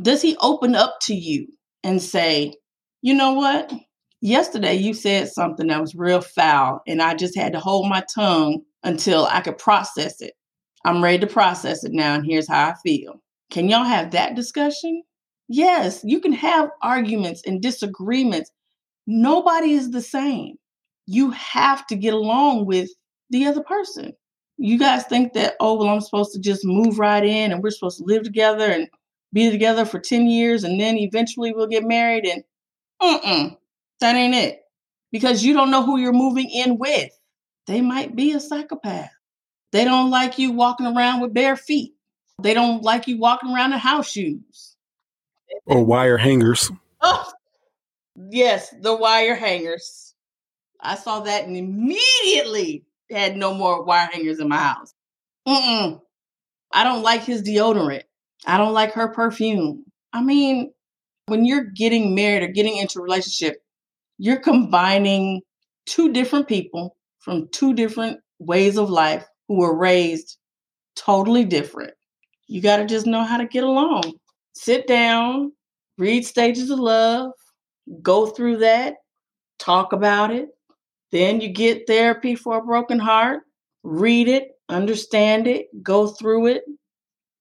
Does 0.02 0.22
he 0.22 0.36
open 0.40 0.74
up 0.74 0.96
to 1.02 1.14
you 1.14 1.48
and 1.82 2.02
say, 2.02 2.54
you 3.02 3.14
know 3.14 3.32
what? 3.32 3.72
Yesterday 4.20 4.74
you 4.74 4.94
said 4.94 5.28
something 5.28 5.68
that 5.68 5.80
was 5.80 5.94
real 5.94 6.20
foul, 6.20 6.80
and 6.86 7.00
I 7.00 7.14
just 7.14 7.36
had 7.36 7.52
to 7.52 7.60
hold 7.60 7.88
my 7.88 8.02
tongue 8.14 8.62
until 8.82 9.26
I 9.26 9.40
could 9.40 9.58
process 9.58 10.20
it. 10.20 10.34
I'm 10.84 11.02
ready 11.02 11.18
to 11.18 11.26
process 11.26 11.84
it 11.84 11.92
now, 11.92 12.14
and 12.14 12.26
here's 12.26 12.48
how 12.48 12.70
I 12.70 12.74
feel. 12.82 13.22
Can 13.50 13.68
y'all 13.68 13.84
have 13.84 14.12
that 14.12 14.34
discussion? 14.34 15.02
Yes, 15.48 16.00
you 16.04 16.20
can 16.20 16.32
have 16.32 16.70
arguments 16.82 17.42
and 17.46 17.62
disagreements. 17.62 18.50
Nobody 19.06 19.72
is 19.72 19.90
the 19.90 20.02
same. 20.02 20.56
You 21.06 21.30
have 21.30 21.86
to 21.88 21.96
get 21.96 22.14
along 22.14 22.66
with 22.66 22.90
the 23.30 23.46
other 23.46 23.62
person. 23.62 24.12
You 24.58 24.78
guys 24.78 25.04
think 25.04 25.34
that, 25.34 25.54
oh, 25.60 25.74
well, 25.74 25.88
I'm 25.88 26.00
supposed 26.00 26.32
to 26.32 26.40
just 26.40 26.64
move 26.64 26.98
right 26.98 27.24
in 27.24 27.52
and 27.52 27.62
we're 27.62 27.70
supposed 27.70 27.98
to 27.98 28.04
live 28.04 28.22
together 28.22 28.70
and 28.70 28.88
be 29.32 29.50
together 29.50 29.84
for 29.84 30.00
10 30.00 30.28
years 30.28 30.64
and 30.64 30.80
then 30.80 30.96
eventually 30.96 31.52
we'll 31.52 31.66
get 31.66 31.84
married. 31.84 32.24
And 32.24 32.42
mm-mm, 33.02 33.56
that 34.00 34.16
ain't 34.16 34.34
it. 34.34 34.60
Because 35.12 35.44
you 35.44 35.52
don't 35.52 35.70
know 35.70 35.84
who 35.84 35.98
you're 35.98 36.12
moving 36.12 36.50
in 36.50 36.78
with. 36.78 37.10
They 37.66 37.80
might 37.80 38.16
be 38.16 38.32
a 38.32 38.40
psychopath. 38.40 39.10
They 39.72 39.84
don't 39.84 40.10
like 40.10 40.38
you 40.38 40.52
walking 40.52 40.86
around 40.86 41.20
with 41.20 41.34
bare 41.34 41.56
feet. 41.56 41.94
They 42.42 42.54
don't 42.54 42.82
like 42.82 43.08
you 43.08 43.18
walking 43.18 43.52
around 43.52 43.72
in 43.72 43.78
house 43.78 44.10
shoes. 44.10 44.76
Or 45.64 45.84
wire 45.84 46.16
hangers. 46.16 46.70
Oh, 47.00 47.30
yes, 48.30 48.74
the 48.80 48.94
wire 48.94 49.34
hangers. 49.34 50.05
I 50.80 50.96
saw 50.96 51.20
that 51.20 51.46
and 51.46 51.56
immediately 51.56 52.84
had 53.10 53.36
no 53.36 53.54
more 53.54 53.84
wire 53.84 54.08
hangers 54.12 54.40
in 54.40 54.48
my 54.48 54.58
house. 54.58 54.92
Mm-mm. 55.46 56.00
I 56.72 56.84
don't 56.84 57.02
like 57.02 57.22
his 57.22 57.42
deodorant. 57.42 58.02
I 58.46 58.58
don't 58.58 58.74
like 58.74 58.92
her 58.92 59.08
perfume. 59.08 59.84
I 60.12 60.22
mean, 60.22 60.72
when 61.26 61.44
you're 61.44 61.64
getting 61.64 62.14
married 62.14 62.42
or 62.42 62.48
getting 62.48 62.76
into 62.76 62.98
a 62.98 63.02
relationship, 63.02 63.62
you're 64.18 64.40
combining 64.40 65.42
two 65.86 66.12
different 66.12 66.48
people 66.48 66.96
from 67.18 67.48
two 67.52 67.74
different 67.74 68.20
ways 68.38 68.76
of 68.76 68.90
life 68.90 69.26
who 69.48 69.58
were 69.58 69.76
raised 69.76 70.38
totally 70.96 71.44
different. 71.44 71.92
You 72.48 72.60
got 72.60 72.78
to 72.78 72.86
just 72.86 73.06
know 73.06 73.24
how 73.24 73.36
to 73.38 73.46
get 73.46 73.64
along. 73.64 74.14
Sit 74.54 74.86
down, 74.86 75.52
read 75.98 76.24
Stages 76.24 76.70
of 76.70 76.78
Love, 76.78 77.32
go 78.02 78.26
through 78.26 78.58
that, 78.58 78.94
talk 79.58 79.92
about 79.92 80.30
it. 80.32 80.48
Then 81.12 81.40
you 81.40 81.48
get 81.48 81.86
therapy 81.86 82.34
for 82.34 82.58
a 82.58 82.64
broken 82.64 82.98
heart, 82.98 83.42
read 83.82 84.28
it, 84.28 84.52
understand 84.68 85.46
it, 85.46 85.66
go 85.82 86.08
through 86.08 86.48
it. 86.48 86.64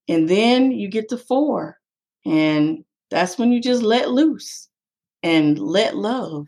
And 0.07 0.29
then 0.29 0.72
you 0.72 0.88
get 0.88 1.10
to 1.10 1.17
four. 1.17 1.79
And 2.25 2.84
that's 3.10 3.38
when 3.38 3.51
you 3.51 3.62
just 3.62 3.81
let 3.81 4.12
loose 4.12 4.69
and 5.24 5.57
let 5.60 5.95
love. 5.95 6.48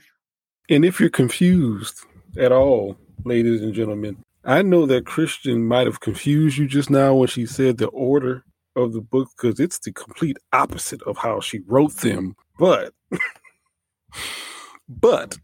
And 0.70 0.86
if 0.86 1.00
you're 1.00 1.10
confused 1.10 2.06
at 2.38 2.52
all, 2.52 2.98
ladies 3.26 3.62
and 3.62 3.74
gentlemen, 3.74 4.24
I 4.44 4.62
know 4.62 4.86
that 4.86 5.06
Christian 5.06 5.66
might 5.66 5.88
have 5.88 6.00
confused 6.00 6.58
you 6.58 6.68
just 6.68 6.90
now 6.90 7.16
when 7.16 7.28
she 7.28 7.46
said 7.46 7.78
the 7.78 7.88
order 7.88 8.44
of 8.76 8.94
the 8.94 9.02
book 9.02 9.30
because 9.36 9.60
it's 9.60 9.80
the 9.80 9.92
complete 9.92 10.38
opposite 10.54 11.02
of 11.04 11.18
how 11.18 11.40
she 11.40 11.60
wrote 11.66 11.98
them. 11.98 12.36
But, 12.60 12.94
but 14.90 15.38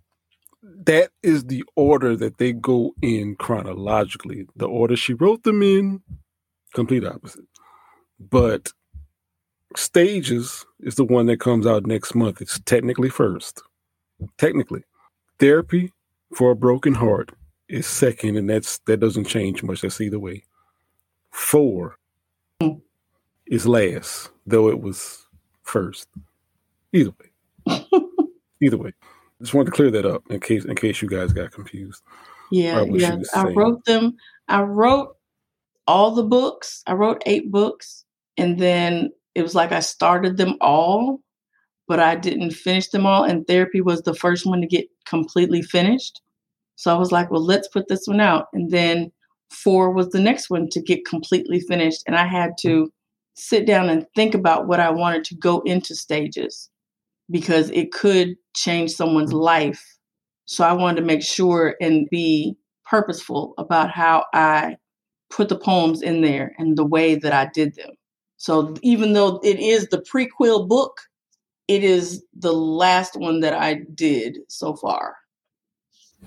that 0.86 1.12
is 1.22 1.46
the 1.46 1.64
order 1.76 2.16
that 2.16 2.38
they 2.38 2.54
go 2.54 2.94
in 3.02 3.36
chronologically. 3.36 4.48
The 4.56 4.68
order 4.68 4.96
she 4.96 5.14
wrote 5.14 5.44
them 5.44 5.62
in, 5.62 6.02
complete 6.74 7.06
opposite. 7.06 7.46
But 8.20 8.72
stages 9.76 10.66
is 10.80 10.96
the 10.96 11.04
one 11.04 11.26
that 11.28 11.40
comes 11.40 11.66
out 11.66 11.86
next 11.86 12.16
month. 12.16 12.42
It's 12.42 12.60
technically 12.62 13.10
first. 13.10 13.62
Technically. 14.38 14.84
Therapy 15.40 15.92
for 16.36 16.52
a 16.52 16.56
broken 16.56 16.94
heart 16.94 17.32
is 17.68 17.88
second, 17.88 18.38
and 18.38 18.50
that's 18.50 18.80
that 18.86 19.00
doesn't 19.00 19.26
change 19.26 19.64
much. 19.64 19.82
That's 19.82 20.00
either 20.00 20.20
way. 20.20 20.44
Four 21.32 21.98
is 23.48 23.68
last, 23.68 24.30
though 24.46 24.70
it 24.70 24.80
was 24.80 25.26
first. 25.64 26.08
Either 26.94 27.12
way. 27.20 27.82
either 28.62 28.78
way. 28.78 28.94
Just 29.44 29.54
wanted 29.54 29.72
to 29.72 29.76
clear 29.76 29.92
that 29.92 30.06
up 30.06 30.24
in 30.30 30.40
case 30.40 30.64
in 30.64 30.76
case 30.76 31.02
you 31.02 31.10
guys 31.10 31.34
got 31.34 31.52
confused. 31.52 32.02
Yeah, 32.50 32.84
yeah. 32.84 33.18
I 33.36 33.50
wrote 33.50 33.84
them. 33.84 34.16
I 34.48 34.62
wrote 34.62 35.18
all 35.86 36.12
the 36.12 36.24
books. 36.24 36.82
I 36.88 36.94
wrote 36.94 37.22
eight 37.26 37.52
books, 37.52 38.06
and 38.38 38.58
then 38.58 39.10
it 39.36 39.42
was 39.42 39.54
like 39.54 39.74
I 39.74 39.82
started 39.82 40.38
them 40.38 40.56
all, 40.62 41.20
but 41.88 42.00
I 42.00 42.16
didn't 42.16 42.52
finish 42.52 42.88
them 42.90 43.06
all. 43.06 43.24
And 43.24 43.46
therapy 43.46 43.82
was 43.82 44.02
the 44.02 44.14
first 44.14 44.46
one 44.46 44.62
to 44.62 44.68
get 44.68 44.88
completely 45.06 45.62
finished. 45.62 46.22
So 46.76 46.96
I 46.96 46.98
was 46.98 47.12
like, 47.12 47.30
well, 47.30 47.44
let's 47.44 47.68
put 47.68 47.88
this 47.88 48.08
one 48.08 48.22
out. 48.22 48.48
And 48.54 48.72
then 48.72 49.12
four 49.50 49.92
was 49.92 50.10
the 50.10 50.22
next 50.22 50.50
one 50.50 50.70
to 50.70 50.82
get 50.82 51.06
completely 51.06 51.60
finished. 51.60 52.04
And 52.08 52.16
I 52.16 52.28
had 52.28 52.52
to 52.62 52.84
hmm. 52.84 52.90
sit 53.36 53.68
down 53.68 53.90
and 53.90 54.06
think 54.16 54.34
about 54.36 54.68
what 54.68 54.80
I 54.80 54.90
wanted 54.90 55.26
to 55.26 55.36
go 55.36 55.62
into 55.66 55.96
stages 55.96 56.70
because 57.32 57.70
it 57.72 57.92
could 57.92 58.36
change 58.56 58.92
someone's 58.92 59.34
life. 59.34 59.98
So 60.46 60.64
I 60.64 60.74
wanted 60.74 61.02
to 61.02 61.08
make 61.08 61.24
sure 61.24 61.76
and 61.82 62.08
be 62.10 62.56
purposeful 62.86 63.54
about 63.58 63.92
how 63.92 64.26
I 64.34 64.78
put 65.30 65.50
the 65.50 65.58
poems 65.58 66.02
in 66.02 66.22
there 66.22 66.54
and 66.58 66.78
the 66.78 66.86
way 66.86 67.16
that 67.16 67.34
I 67.34 67.50
did 67.54 67.76
them. 67.76 67.92
So 68.38 68.76
even 68.82 69.14
though 69.14 69.40
it 69.44 69.60
is 69.60 69.88
the 69.88 70.04
prequel 70.12 70.68
book, 70.68 70.98
it 71.68 71.84
is 71.84 72.24
the 72.38 72.52
last 72.52 73.16
one 73.16 73.40
that 73.40 73.54
I 73.54 73.82
did 73.96 74.40
so 74.50 74.76
far. 74.76 75.16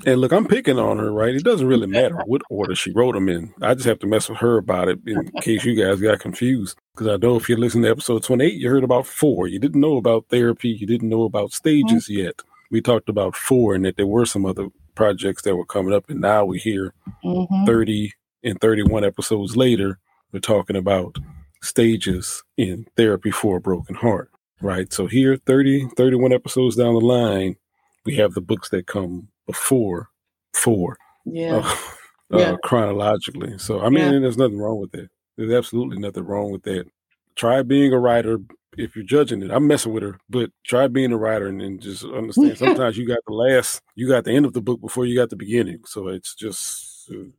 And 0.04 0.20
look, 0.20 0.32
I'm 0.32 0.46
picking 0.46 0.78
on 0.78 0.98
her, 0.98 1.12
right? 1.12 1.34
It 1.34 1.44
doesn't 1.44 1.66
really 1.66 1.86
matter 2.00 2.22
what 2.26 2.42
order 2.50 2.74
she 2.74 2.92
wrote 2.92 3.14
them 3.14 3.28
in. 3.28 3.54
I 3.62 3.74
just 3.74 3.86
have 3.86 3.98
to 4.00 4.06
mess 4.06 4.28
with 4.28 4.38
her 4.38 4.58
about 4.58 4.88
it 4.88 4.98
in 5.06 5.30
case 5.40 5.64
you 5.64 5.74
guys 5.74 6.00
got 6.00 6.20
confused. 6.20 6.78
Because 6.94 7.08
I 7.08 7.16
know 7.16 7.36
if 7.36 7.48
you 7.48 7.56
listen 7.56 7.82
to 7.82 7.90
episode 7.90 8.22
28, 8.22 8.54
you 8.54 8.68
heard 8.68 8.84
about 8.84 9.06
four. 9.06 9.48
You 9.48 9.58
didn't 9.58 9.80
know 9.80 9.96
about 9.96 10.26
therapy. 10.28 10.68
You 10.68 10.86
didn't 10.86 11.08
know 11.08 11.24
about 11.24 11.52
stages 11.52 12.08
mm-hmm. 12.08 12.24
yet. 12.24 12.42
We 12.70 12.80
talked 12.80 13.08
about 13.08 13.36
four 13.36 13.74
and 13.74 13.84
that 13.84 13.96
there 13.96 14.06
were 14.06 14.26
some 14.26 14.44
other 14.44 14.68
projects 14.94 15.42
that 15.42 15.56
were 15.56 15.64
coming 15.64 15.94
up. 15.94 16.10
And 16.10 16.20
now 16.20 16.44
we're 16.44 16.60
here 16.60 16.92
mm-hmm. 17.24 17.64
30 17.64 18.12
and 18.42 18.60
31 18.60 19.04
episodes 19.04 19.56
later. 19.56 19.98
We're 20.32 20.40
talking 20.40 20.76
about 20.76 21.16
stages 21.62 22.42
in 22.56 22.86
therapy 22.96 23.30
for 23.30 23.56
a 23.56 23.60
broken 23.60 23.94
heart, 23.94 24.30
right? 24.60 24.92
So 24.92 25.06
here, 25.06 25.36
30, 25.36 25.90
31 25.96 26.32
episodes 26.32 26.76
down 26.76 26.94
the 26.94 27.00
line, 27.00 27.56
we 28.04 28.16
have 28.16 28.34
the 28.34 28.40
books 28.40 28.68
that 28.70 28.86
come 28.86 29.28
before 29.46 30.10
four. 30.52 30.98
Yeah. 31.24 31.56
Uh, 31.56 31.76
yeah. 32.38 32.52
Uh, 32.52 32.56
chronologically. 32.58 33.58
So, 33.58 33.80
I 33.80 33.88
mean, 33.88 34.12
yeah. 34.12 34.18
there's 34.20 34.38
nothing 34.38 34.58
wrong 34.58 34.80
with 34.80 34.92
that. 34.92 35.08
There's 35.36 35.52
absolutely 35.52 35.98
nothing 35.98 36.24
wrong 36.24 36.50
with 36.50 36.62
that. 36.62 36.86
Try 37.34 37.62
being 37.62 37.92
a 37.92 37.98
writer 37.98 38.38
if 38.76 38.96
you're 38.96 39.04
judging 39.04 39.42
it. 39.42 39.50
I'm 39.50 39.66
messing 39.66 39.92
with 39.92 40.02
her, 40.02 40.18
but 40.28 40.50
try 40.64 40.88
being 40.88 41.12
a 41.12 41.18
writer 41.18 41.46
and, 41.46 41.60
and 41.60 41.80
just 41.80 42.04
understand. 42.04 42.58
Sometimes 42.58 42.96
you 42.96 43.06
got 43.06 43.20
the 43.26 43.34
last, 43.34 43.82
you 43.94 44.08
got 44.08 44.24
the 44.24 44.32
end 44.32 44.46
of 44.46 44.54
the 44.54 44.62
book 44.62 44.80
before 44.80 45.04
you 45.06 45.16
got 45.16 45.30
the 45.30 45.36
beginning. 45.36 45.80
So 45.84 46.08
it's 46.08 46.34
just, 46.34 47.08
you 47.08 47.32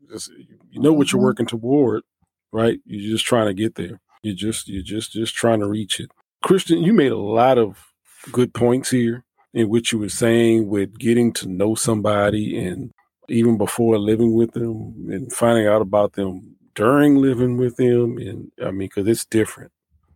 know 0.74 0.94
what 0.94 1.12
you're 1.12 1.20
mm-hmm. 1.20 1.26
working 1.26 1.46
toward, 1.46 2.04
right? 2.52 2.80
You're 2.86 3.12
just 3.12 3.26
trying 3.26 3.48
to 3.48 3.54
get 3.54 3.76
there. 3.76 4.00
You're 4.24 4.36
just 4.36 4.68
you're 4.68 4.84
just 4.84 5.12
just 5.12 5.36
trying 5.36 5.60
to 5.60 5.68
reach 5.68 6.00
it. 6.00 6.12
Christian, 6.44 6.84
you 6.84 6.94
made 6.94 7.12
a 7.12 7.18
lot 7.18 7.58
of 7.58 7.94
good 8.32 8.54
points 8.54 8.90
here 8.90 9.24
in 9.54 9.70
which 9.70 9.92
you 9.92 10.00
were 10.00 10.10
saying 10.10 10.68
with 10.68 10.98
getting 10.98 11.34
to 11.34 11.48
know 11.48 11.76
somebody 11.76 12.58
and 12.58 12.92
even 13.30 13.58
before 13.58 13.98
living 13.98 14.34
with 14.34 14.52
them 14.54 15.10
and 15.10 15.32
finding 15.34 15.68
out 15.68 15.82
about 15.82 16.14
them 16.14 16.56
during 16.76 17.16
living 17.16 17.58
with 17.58 17.76
them 17.78 18.18
and 18.18 18.52
I 18.64 18.72
mean 18.72 18.90
cuz 18.90 19.08
it's 19.08 19.26
different. 19.26 19.72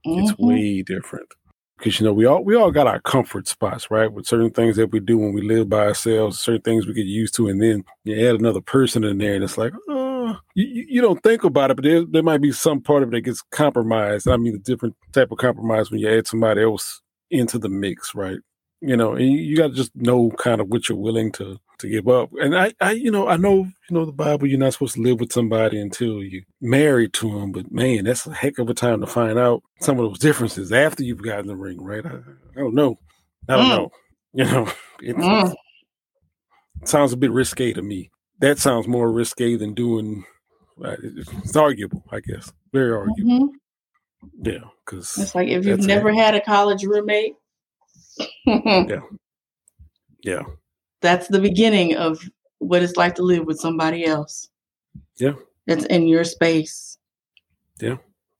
Mm-hmm. 0.05 0.21
It's 0.21 0.37
way 0.37 0.81
different. 0.81 1.27
Cuz 1.79 1.99
you 1.99 2.05
know, 2.05 2.13
we 2.13 2.25
all 2.25 2.43
we 2.43 2.55
all 2.55 2.71
got 2.71 2.87
our 2.87 2.99
comfort 3.01 3.47
spots, 3.47 3.89
right? 3.89 4.11
With 4.11 4.27
certain 4.27 4.51
things 4.51 4.75
that 4.77 4.91
we 4.91 4.99
do 4.99 5.17
when 5.17 5.33
we 5.33 5.41
live 5.41 5.69
by 5.69 5.87
ourselves, 5.87 6.39
certain 6.39 6.61
things 6.61 6.85
we 6.85 6.93
get 6.93 7.05
used 7.05 7.35
to 7.35 7.47
and 7.47 7.61
then 7.61 7.83
you 8.03 8.27
add 8.27 8.35
another 8.35 8.61
person 8.61 9.03
in 9.03 9.17
there 9.17 9.35
and 9.35 9.43
it's 9.43 9.57
like, 9.57 9.73
oh, 9.89 10.37
you, 10.55 10.85
you 10.87 11.01
don't 11.01 11.21
think 11.23 11.43
about 11.43 11.71
it, 11.71 11.75
but 11.75 11.83
there, 11.83 12.05
there 12.05 12.23
might 12.23 12.41
be 12.41 12.51
some 12.51 12.81
part 12.81 13.03
of 13.03 13.09
it 13.09 13.11
that 13.13 13.21
gets 13.21 13.41
compromised. 13.51 14.27
I 14.27 14.37
mean, 14.37 14.55
a 14.55 14.59
different 14.59 14.95
type 15.11 15.31
of 15.31 15.37
compromise 15.37 15.89
when 15.89 15.99
you 15.99 16.09
add 16.09 16.27
somebody 16.27 16.61
else 16.61 17.01
into 17.29 17.57
the 17.57 17.69
mix, 17.69 18.13
right? 18.13 18.39
You 18.81 18.97
know, 18.97 19.13
and 19.13 19.31
you, 19.31 19.55
got 19.55 19.67
to 19.67 19.73
just 19.73 19.95
know 19.95 20.31
kind 20.31 20.59
of 20.59 20.69
what 20.69 20.89
you're 20.89 20.97
willing 20.97 21.31
to 21.33 21.59
to 21.79 21.89
give 21.89 22.07
up. 22.07 22.31
And 22.33 22.57
I, 22.57 22.73
I, 22.81 22.91
you 22.91 23.11
know, 23.11 23.27
I 23.27 23.37
know, 23.37 23.57
you 23.57 23.91
know, 23.91 24.05
the 24.05 24.11
Bible, 24.11 24.47
you're 24.47 24.59
not 24.59 24.73
supposed 24.73 24.95
to 24.95 25.01
live 25.01 25.19
with 25.19 25.31
somebody 25.31 25.79
until 25.79 26.23
you 26.23 26.43
married 26.61 27.13
to 27.13 27.31
them. 27.31 27.51
But 27.51 27.71
man, 27.71 28.05
that's 28.05 28.25
a 28.25 28.33
heck 28.33 28.57
of 28.57 28.69
a 28.69 28.73
time 28.73 29.01
to 29.01 29.07
find 29.07 29.37
out 29.37 29.61
some 29.81 29.99
of 29.99 30.05
those 30.09 30.19
differences 30.19 30.71
after 30.71 31.03
you've 31.03 31.23
gotten 31.23 31.47
the 31.47 31.55
ring, 31.55 31.81
right? 31.81 32.05
I, 32.05 32.09
I 32.55 32.59
don't 32.59 32.75
know. 32.75 32.97
I 33.47 33.57
don't 33.57 33.65
mm. 33.65 33.69
know. 33.69 33.91
You 34.33 34.45
know, 34.45 34.65
it, 35.01 35.17
mm. 35.17 35.53
it 36.81 36.87
sounds 36.87 37.11
a 37.11 37.17
bit 37.17 37.33
risque 37.33 37.73
to 37.73 37.81
me 37.81 38.11
that 38.41 38.59
sounds 38.59 38.87
more 38.87 39.09
risque 39.09 39.55
than 39.55 39.73
doing. 39.73 40.25
Uh, 40.83 40.95
it's 41.01 41.55
arguable, 41.55 42.03
I 42.11 42.19
guess. 42.19 42.51
Very 42.73 42.91
arguable. 42.91 43.31
Mm-hmm. 43.31 43.55
Yeah, 44.43 44.69
because 44.85 45.17
it's 45.17 45.33
like 45.33 45.47
if 45.47 45.65
you've 45.65 45.85
never 45.85 46.11
had 46.11 46.35
a 46.35 46.41
college 46.41 46.83
roommate. 46.83 47.35
yeah. 48.45 49.01
Yeah. 50.23 50.43
That's 51.01 51.27
the 51.27 51.39
beginning 51.39 51.95
of 51.95 52.21
what 52.59 52.83
it's 52.83 52.97
like 52.97 53.15
to 53.15 53.23
live 53.23 53.45
with 53.45 53.59
somebody 53.59 54.05
else. 54.05 54.49
Yeah. 55.17 55.33
That's 55.67 55.85
in 55.85 56.07
your 56.07 56.23
space. 56.23 56.97
Yeah. 57.79 57.97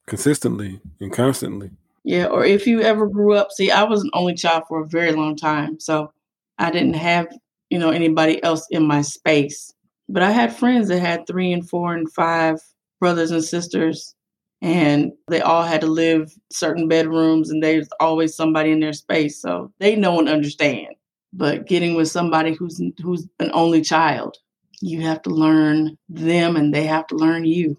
Consistently 0.08 0.82
and 1.00 1.12
constantly. 1.14 1.72
Yeah. 2.04 2.26
Or 2.28 2.46
if 2.46 2.68
you 2.68 2.82
ever 2.82 3.08
grew 3.08 3.34
up, 3.34 3.52
see, 3.52 3.72
I 3.72 3.84
was 3.84 4.04
an 4.04 4.12
only 4.14 4.36
child 4.36 4.64
for 4.68 4.82
a 4.82 4.88
very 4.88 5.12
long 5.12 5.36
time. 5.36 5.80
So 5.80 6.14
I 6.60 6.72
didn't 6.72 6.96
have, 6.96 7.28
you 7.70 7.80
know, 7.80 7.90
anybody 7.92 8.44
else 8.44 8.68
in 8.72 8.86
my 8.88 9.02
space 9.02 9.74
But 10.10 10.24
I 10.24 10.32
had 10.32 10.56
friends 10.56 10.90
that 10.90 11.00
had 11.00 11.26
three 11.26 11.52
and 11.54 11.68
four 11.68 11.94
and 11.96 12.12
five 12.12 12.60
brothers 13.00 13.32
and 13.32 13.44
sisters, 13.44 14.16
Mm-hmm. 14.64 14.74
and 14.74 15.12
they 15.28 15.42
all 15.42 15.64
had 15.64 15.82
to 15.82 15.88
live 15.88 16.32
certain 16.52 16.88
bedrooms, 16.88 17.50
and 17.50 17.64
there's 17.64 17.90
always 18.00 18.36
somebody 18.36 18.72
in 18.72 18.80
their 18.80 18.94
space. 18.94 19.42
So 19.42 19.72
they 19.80 19.96
know 19.96 20.20
and 20.20 20.30
understand. 20.30 20.96
But 21.34 21.66
getting 21.66 21.96
with 21.96 22.10
somebody 22.10 22.54
who's 22.54 22.82
who's 23.02 23.28
an 23.40 23.52
only 23.54 23.82
child, 23.82 24.38
you 24.82 25.02
have 25.02 25.22
to 25.24 25.30
learn 25.30 25.98
them 26.10 26.56
and 26.56 26.74
they 26.74 26.86
have 26.86 27.08
to 27.08 27.16
learn 27.16 27.46
you. 27.46 27.78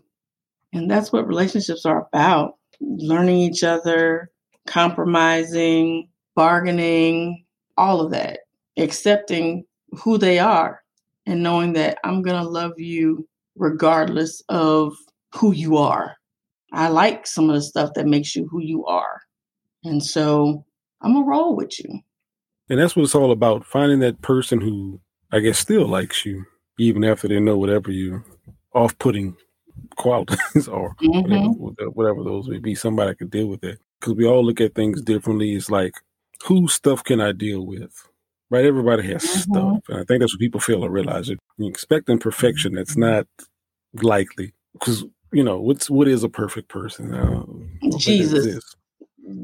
And 0.73 0.91
that's 0.91 1.13
what 1.13 1.29
relationships 1.29 1.85
are 1.85 2.07
about 2.13 2.57
learning 2.81 3.39
each 3.39 3.63
other, 3.63 4.31
compromising, 4.67 6.09
bargaining, 6.35 7.45
all 7.77 8.01
of 8.01 8.11
that, 8.13 8.41
accepting 8.77 9.65
who 9.93 10.19
they 10.19 10.39
are 10.39 10.83
and 11.27 11.43
knowing 11.43 11.75
that 11.75 11.99
I'm 12.05 12.23
going 12.23 12.43
to 12.43 12.49
love 12.49 12.73
you 12.79 13.29
regardless 13.57 14.43
of 14.49 14.95
who 15.35 15.53
you 15.53 15.77
are. 15.77 16.17
I 16.73 16.89
like 16.89 17.27
some 17.27 17.51
of 17.51 17.55
the 17.55 17.63
stuff 17.63 17.91
that 17.95 18.07
makes 18.07 18.35
you 18.35 18.49
who 18.51 18.61
you 18.61 18.85
are. 18.87 19.21
And 19.85 20.03
so 20.03 20.65
I'm 21.01 21.13
going 21.13 21.25
to 21.25 21.31
roll 21.31 21.57
with 21.57 21.79
you. 21.79 22.01
And 22.69 22.79
that's 22.79 22.97
what 22.97 23.03
it's 23.03 23.15
all 23.15 23.33
about 23.33 23.67
finding 23.67 24.01
that 24.01 24.23
person 24.23 24.61
who, 24.61 25.01
I 25.31 25.41
guess, 25.41 25.59
still 25.59 25.87
likes 25.87 26.25
you, 26.25 26.45
even 26.79 27.05
after 27.05 27.29
they 27.29 27.41
know 27.41 27.59
whatever 27.59 27.91
your 27.91 28.25
off 28.75 28.97
putting 28.99 29.37
qualities 29.97 30.69
are, 30.69 30.95
mm-hmm. 31.03 31.53
whatever, 31.63 31.91
whatever, 31.91 32.25
those 32.25 32.49
may 32.49 32.59
be. 32.59 32.75
Somebody 32.75 33.15
could 33.15 33.31
deal 33.31 33.49
with 33.49 33.65
it. 33.65 33.79
Because 34.01 34.15
we 34.15 34.27
all 34.27 34.45
look 34.45 34.61
at 34.61 34.75
things 34.75 35.03
differently. 35.03 35.55
It's 35.55 35.71
like, 35.71 35.95
whose 36.45 36.73
stuff 36.73 37.05
can 37.05 37.21
I 37.21 37.33
deal 37.33 37.67
with? 37.67 38.09
Right? 38.51 38.65
Everybody 38.65 39.07
has 39.09 39.25
mm-hmm. 39.25 39.53
stuff. 39.53 39.79
And 39.89 39.99
I 39.99 40.05
think 40.05 40.21
that's 40.21 40.35
what 40.35 40.41
people 40.41 40.61
fail 40.61 40.83
to 40.83 40.91
realize. 40.91 41.29
It. 41.29 41.39
You 41.59 41.69
expecting 41.69 42.19
perfection 42.19 42.75
that's 42.75 42.97
not 42.97 43.27
likely. 44.03 44.55
Because, 44.73 45.05
you 45.33 45.43
know, 45.43 45.61
what's 45.61 45.91
what 45.91 46.09
is 46.09 46.23
a 46.23 46.29
perfect 46.29 46.69
person? 46.69 47.15
Uh, 47.15 47.45
Jesus. 47.97 48.75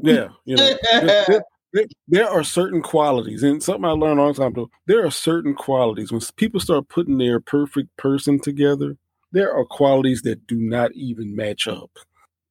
Yeah. 0.03 0.29
You 0.45 0.57
know, 0.57 0.77
there, 0.93 1.45
there, 1.73 1.87
there, 2.09 2.29
are 2.29 2.45
certain 2.45 2.83
qualities, 2.83 3.43
and 3.43 3.63
something 3.63 3.85
I 3.85 3.91
learned 3.91 4.21
a 4.21 4.23
long 4.23 4.35
time 4.35 4.53
ago. 4.53 4.71
There 4.87 5.05
are 5.05 5.11
certain 5.11 5.55
qualities 5.55 6.13
when 6.13 6.21
people 6.37 6.61
start 6.61 6.89
putting 6.89 7.19
their 7.19 7.41
perfect 7.41 7.97
person 7.97 8.39
together. 8.39 8.97
There 9.33 9.53
are 9.53 9.65
qualities 9.65 10.23
that 10.23 10.47
do 10.47 10.57
not 10.57 10.93
even 10.95 11.37
match 11.37 11.69
up 11.69 11.91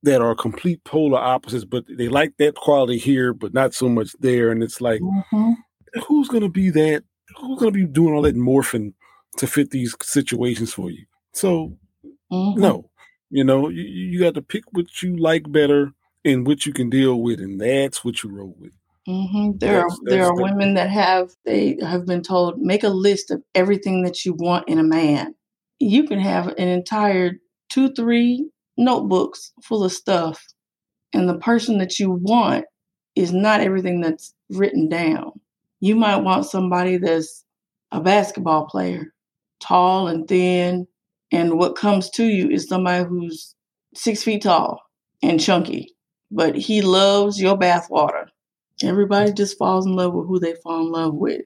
that 0.04 0.22
are 0.22 0.36
complete 0.36 0.84
polar 0.84 1.18
opposites, 1.18 1.66
but 1.66 1.86
they 1.90 2.08
like 2.08 2.34
that 2.38 2.56
quality 2.56 2.98
here, 2.98 3.34
but 3.34 3.54
not 3.54 3.74
so 3.74 3.90
much 3.90 4.16
there. 4.20 4.52
And 4.52 4.62
it's 4.62 4.80
like, 4.80 5.02
mm-hmm. 5.02 5.54
who's 6.08 6.28
going 6.28 6.44
to 6.44 6.50
be 6.50 6.70
that? 6.70 7.04
Who's 7.40 7.60
going 7.60 7.74
to 7.74 7.80
be 7.80 7.86
doing 7.86 8.14
all 8.14 8.22
that 8.22 8.36
morphing 8.36 8.94
to 9.38 9.48
fit 9.48 9.72
these 9.72 9.96
situations 10.02 10.74
for 10.74 10.92
you? 10.92 11.06
So, 11.34 11.74
mm-hmm. 12.32 12.62
no, 12.62 12.90
you 13.30 13.44
know, 13.44 13.70
you, 13.70 13.84
you 13.84 14.20
got 14.20 14.34
to 14.36 14.42
pick 14.42 14.64
what 14.72 15.02
you 15.02 15.18
like 15.18 15.52
better 15.52 15.92
and 16.26 16.46
what 16.46 16.66
you 16.66 16.74
can 16.74 16.90
deal 16.90 17.22
with, 17.22 17.40
and 17.40 17.60
that's 17.60 18.04
what 18.04 18.24
you 18.24 18.30
roll 18.30 18.56
with. 18.60 18.72
Mm-hmm. 19.08 19.58
There 19.58 19.82
that's, 19.82 19.84
are 19.84 19.88
that's 19.88 20.00
there 20.06 20.26
are 20.26 20.36
the, 20.36 20.44
women 20.44 20.74
that 20.74 20.90
have 20.90 21.32
they 21.46 21.78
have 21.82 22.06
been 22.06 22.22
told 22.22 22.60
make 22.60 22.84
a 22.84 22.90
list 22.90 23.32
of 23.32 23.42
everything 23.56 24.04
that 24.04 24.26
you 24.26 24.34
want 24.34 24.68
in 24.68 24.80
a 24.80 24.84
man. 24.84 25.34
You 25.80 26.04
can 26.04 26.20
have 26.20 26.48
an 26.48 26.68
entire 26.68 27.34
two, 27.70 27.94
three, 27.94 28.50
notebooks 28.78 29.52
full 29.64 29.84
of 29.84 29.92
stuff 29.92 30.44
and 31.14 31.28
the 31.28 31.38
person 31.38 31.78
that 31.80 32.00
you 32.00 32.12
want 32.12 32.66
is 33.16 33.34
not 33.34 33.62
everything 33.62 34.02
that's 34.02 34.34
written 34.50 34.90
down. 34.90 35.32
You 35.80 35.96
might 35.96 36.18
want 36.18 36.46
somebody 36.46 36.98
that's 36.98 37.44
a 37.92 38.02
basketball 38.02 38.66
player, 38.66 39.14
tall 39.60 40.08
and 40.08 40.28
thin, 40.28 40.88
and 41.32 41.58
what 41.58 41.76
comes 41.76 42.10
to 42.12 42.26
you 42.26 42.50
is 42.50 42.68
somebody 42.68 43.06
who's 43.08 43.56
six 43.96 44.24
feet 44.24 44.44
tall 44.44 44.82
and 45.22 45.40
chunky, 45.40 45.96
but 46.32 46.56
he 46.56 46.82
loves 46.82 47.42
your 47.42 47.58
bathwater. 47.58 48.28
Everybody 48.84 49.34
just 49.34 49.58
falls 49.58 49.86
in 49.86 49.96
love 49.96 50.14
with 50.14 50.28
who 50.28 50.40
they 50.40 50.56
fall 50.64 50.82
in 50.82 50.92
love 50.92 51.16
with. 51.16 51.42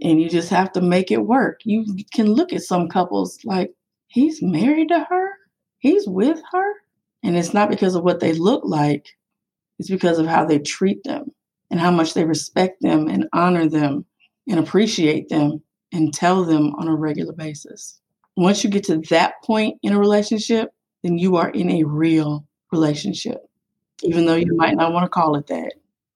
And 0.00 0.22
you 0.22 0.28
just 0.28 0.48
have 0.50 0.70
to 0.72 0.80
make 0.80 1.10
it 1.10 1.26
work. 1.26 1.60
You 1.64 1.84
can 2.14 2.32
look 2.32 2.52
at 2.52 2.62
some 2.62 2.88
couples 2.88 3.38
like, 3.44 3.72
he's 4.06 4.40
married 4.40 4.88
to 4.90 5.06
her 5.10 5.32
he's 5.78 6.06
with 6.06 6.40
her. 6.52 6.72
And 7.22 7.36
it's 7.36 7.54
not 7.54 7.70
because 7.70 7.94
of 7.94 8.04
what 8.04 8.20
they 8.20 8.32
look 8.32 8.62
like, 8.64 9.08
it's 9.78 9.90
because 9.90 10.18
of 10.18 10.26
how 10.26 10.44
they 10.44 10.58
treat 10.58 11.02
them 11.04 11.32
and 11.70 11.80
how 11.80 11.90
much 11.90 12.14
they 12.14 12.24
respect 12.24 12.80
them 12.80 13.08
and 13.08 13.28
honor 13.32 13.68
them 13.68 14.04
and 14.48 14.58
appreciate 14.58 15.28
them 15.28 15.62
and 15.92 16.12
tell 16.12 16.44
them 16.44 16.74
on 16.76 16.88
a 16.88 16.94
regular 16.94 17.32
basis. 17.32 18.00
Once 18.38 18.62
you 18.62 18.70
get 18.70 18.84
to 18.84 18.98
that 19.10 19.34
point 19.42 19.76
in 19.82 19.92
a 19.92 19.98
relationship, 19.98 20.70
then 21.02 21.18
you 21.18 21.34
are 21.34 21.50
in 21.50 21.68
a 21.72 21.82
real 21.82 22.46
relationship, 22.70 23.44
even 24.02 24.26
though 24.26 24.36
you 24.36 24.54
might 24.54 24.76
not 24.76 24.92
want 24.92 25.04
to 25.04 25.08
call 25.08 25.34
it 25.34 25.48
that. 25.48 25.72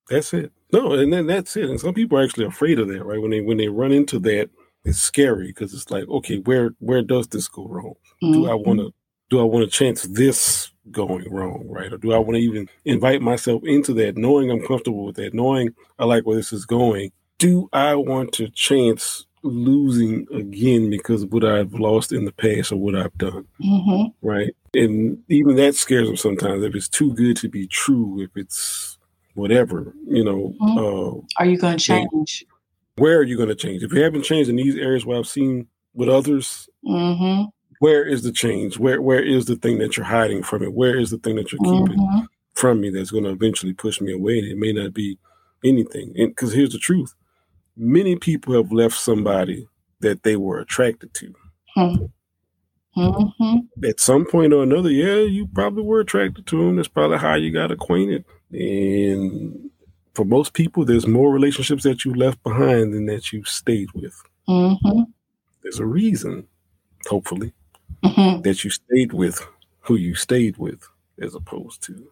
That's 0.08 0.32
it. 0.32 0.52
No, 0.72 0.92
and 0.92 1.12
then 1.12 1.26
that's 1.26 1.56
it. 1.56 1.68
And 1.68 1.80
some 1.80 1.94
people 1.94 2.16
are 2.16 2.22
actually 2.22 2.46
afraid 2.46 2.78
of 2.78 2.86
that, 2.86 3.04
right? 3.04 3.20
When 3.20 3.32
they 3.32 3.40
when 3.40 3.56
they 3.56 3.66
run 3.66 3.90
into 3.90 4.20
that, 4.20 4.50
it's 4.84 5.00
scary 5.00 5.48
because 5.48 5.74
it's 5.74 5.90
like, 5.90 6.08
okay, 6.08 6.38
where 6.38 6.70
where 6.78 7.02
does 7.02 7.26
this 7.26 7.48
go 7.48 7.66
wrong? 7.66 7.94
Mm-hmm. 8.22 8.32
Do 8.34 8.50
I 8.50 8.54
want 8.54 8.78
to 8.78 8.94
do 9.28 9.40
I 9.40 9.42
want 9.42 9.64
to 9.64 9.70
chance 9.76 10.02
this 10.04 10.70
going 10.92 11.28
wrong, 11.28 11.66
right? 11.68 11.92
Or 11.92 11.98
do 11.98 12.12
I 12.12 12.18
want 12.18 12.36
to 12.36 12.40
even 12.40 12.68
invite 12.84 13.20
myself 13.20 13.64
into 13.64 13.92
that, 13.94 14.16
knowing 14.16 14.48
I'm 14.48 14.64
comfortable 14.64 15.06
with 15.06 15.16
that, 15.16 15.34
knowing 15.34 15.74
I 15.98 16.04
like 16.04 16.24
where 16.24 16.36
this 16.36 16.52
is 16.52 16.66
going? 16.66 17.10
Do 17.38 17.68
I 17.72 17.96
want 17.96 18.32
to 18.34 18.48
chance 18.48 19.26
losing 19.42 20.26
again 20.34 20.90
because 20.90 21.22
of 21.22 21.32
what 21.32 21.44
I've 21.44 21.74
lost 21.74 22.12
in 22.12 22.24
the 22.24 22.32
past 22.32 22.72
or 22.72 22.76
what 22.76 22.94
I've 22.94 23.16
done? 23.18 23.46
Mm-hmm. 23.62 24.26
Right. 24.26 24.54
And 24.74 25.18
even 25.28 25.56
that 25.56 25.74
scares 25.74 26.06
them 26.06 26.16
sometimes 26.16 26.64
if 26.64 26.74
it's 26.74 26.88
too 26.88 27.12
good 27.14 27.36
to 27.38 27.48
be 27.48 27.66
true, 27.66 28.22
if 28.22 28.30
it's 28.36 28.98
whatever, 29.34 29.94
you 30.06 30.24
know. 30.24 30.54
Mm-hmm. 30.60 30.78
Uh, 30.78 31.26
are 31.38 31.46
you 31.46 31.58
going 31.58 31.78
to 31.78 31.84
change? 31.84 32.44
Where 32.96 33.18
are 33.18 33.24
you 33.24 33.36
going 33.36 33.48
to 33.48 33.54
change? 33.54 33.82
If 33.82 33.92
you 33.92 34.02
haven't 34.02 34.24
changed 34.24 34.50
in 34.50 34.56
these 34.56 34.76
areas 34.76 35.04
where 35.04 35.18
I've 35.18 35.26
seen 35.26 35.66
with 35.94 36.08
others, 36.08 36.68
mm-hmm 36.84 37.48
where 37.82 38.04
is 38.04 38.22
the 38.22 38.30
change? 38.30 38.78
Where 38.78 39.02
where 39.02 39.20
is 39.20 39.46
the 39.46 39.56
thing 39.56 39.78
that 39.78 39.96
you're 39.96 40.06
hiding 40.06 40.44
from 40.44 40.62
it? 40.62 40.72
Where 40.72 40.96
is 40.96 41.10
the 41.10 41.18
thing 41.18 41.34
that 41.34 41.50
you're 41.50 41.58
keeping 41.64 41.98
mm-hmm. 41.98 42.26
from 42.54 42.80
me 42.80 42.90
that's 42.90 43.10
going 43.10 43.24
to 43.24 43.30
eventually 43.30 43.72
push 43.72 44.00
me 44.00 44.12
away? 44.12 44.38
And 44.38 44.46
it 44.46 44.56
may 44.56 44.72
not 44.72 44.94
be 44.94 45.18
anything. 45.64 46.12
And 46.16 46.28
because 46.28 46.52
here's 46.52 46.70
the 46.70 46.78
truth: 46.78 47.12
many 47.76 48.16
people 48.16 48.54
have 48.54 48.72
left 48.72 48.96
somebody 48.96 49.68
that 50.00 50.22
they 50.22 50.36
were 50.36 50.58
attracted 50.58 51.14
to. 51.14 51.34
Hmm. 51.74 51.94
Mm-hmm. 52.96 53.84
At 53.84 54.00
some 54.00 54.26
point 54.26 54.52
or 54.52 54.62
another, 54.62 54.90
yeah, 54.90 55.20
you 55.20 55.46
probably 55.46 55.82
were 55.82 56.00
attracted 56.00 56.46
to 56.48 56.58
them. 56.58 56.76
That's 56.76 56.88
probably 56.88 57.18
how 57.18 57.34
you 57.34 57.50
got 57.50 57.70
acquainted. 57.70 58.24
And 58.50 59.70
for 60.14 60.26
most 60.26 60.52
people, 60.52 60.84
there's 60.84 61.06
more 61.06 61.32
relationships 61.32 61.84
that 61.84 62.04
you 62.04 62.14
left 62.14 62.42
behind 62.42 62.92
than 62.92 63.06
that 63.06 63.32
you 63.32 63.44
stayed 63.44 63.90
with. 63.92 64.14
Mm-hmm. 64.46 65.02
There's 65.62 65.78
a 65.78 65.86
reason, 65.86 66.46
hopefully 67.08 67.52
mm-hmm. 68.02 68.42
that 68.42 68.64
you 68.64 68.70
stayed 68.70 69.12
with 69.12 69.46
who 69.80 69.96
you 69.96 70.14
stayed 70.14 70.56
with 70.58 70.86
as 71.20 71.34
opposed 71.34 71.82
to. 71.84 72.10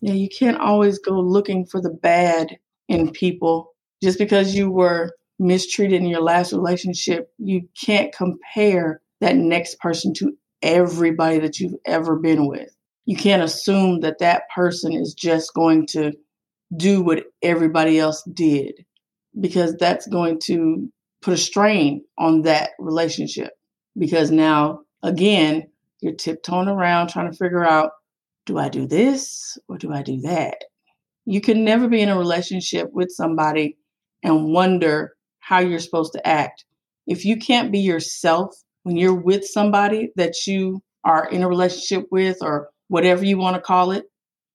Yeah, 0.00 0.14
you 0.14 0.28
can't 0.28 0.58
always 0.58 0.98
go 0.98 1.18
looking 1.18 1.64
for 1.64 1.80
the 1.80 1.90
bad 1.90 2.58
in 2.88 3.10
people. 3.10 3.74
Just 4.02 4.18
because 4.18 4.54
you 4.54 4.70
were 4.70 5.12
mistreated 5.38 6.00
in 6.00 6.08
your 6.08 6.22
last 6.22 6.52
relationship, 6.52 7.30
you 7.38 7.68
can't 7.80 8.14
compare 8.14 9.00
that 9.20 9.36
next 9.36 9.78
person 9.80 10.12
to 10.14 10.36
everybody 10.62 11.38
that 11.38 11.58
you've 11.58 11.74
ever 11.86 12.16
been 12.16 12.46
with. 12.46 12.74
You 13.06 13.16
can't 13.16 13.42
assume 13.42 14.00
that 14.00 14.18
that 14.18 14.42
person 14.54 14.92
is 14.92 15.14
just 15.14 15.54
going 15.54 15.86
to 15.88 16.12
do 16.76 17.02
what 17.02 17.24
everybody 17.42 17.98
else 17.98 18.22
did 18.34 18.84
because 19.40 19.76
that's 19.76 20.06
going 20.08 20.40
to 20.40 20.90
put 21.22 21.34
a 21.34 21.36
strain 21.36 22.02
on 22.18 22.42
that 22.42 22.70
relationship 22.78 23.52
because 23.96 24.30
now 24.30 24.80
again, 25.02 25.68
you're 26.00 26.14
tiptoeing 26.14 26.68
around 26.68 27.08
trying 27.08 27.30
to 27.30 27.36
figure 27.36 27.64
out 27.64 27.92
do 28.44 28.58
I 28.58 28.68
do 28.68 28.86
this 28.86 29.58
or 29.68 29.76
do 29.78 29.92
I 29.92 30.02
do 30.02 30.20
that? 30.20 30.58
You 31.24 31.40
can 31.40 31.64
never 31.64 31.88
be 31.88 32.00
in 32.00 32.08
a 32.08 32.18
relationship 32.18 32.92
with 32.92 33.10
somebody 33.10 33.76
and 34.22 34.52
wonder 34.52 35.14
how 35.40 35.58
you're 35.58 35.78
supposed 35.78 36.12
to 36.12 36.26
act. 36.26 36.64
If 37.06 37.24
you 37.24 37.36
can't 37.36 37.70
be 37.72 37.78
yourself 37.78 38.54
when 38.82 38.96
you're 38.96 39.14
with 39.14 39.44
somebody 39.44 40.10
that 40.16 40.46
you 40.46 40.82
are 41.04 41.28
in 41.30 41.42
a 41.42 41.48
relationship 41.48 42.06
with 42.10 42.38
or 42.42 42.68
whatever 42.88 43.24
you 43.24 43.38
want 43.38 43.54
to 43.54 43.60
call 43.62 43.92
it, 43.92 44.04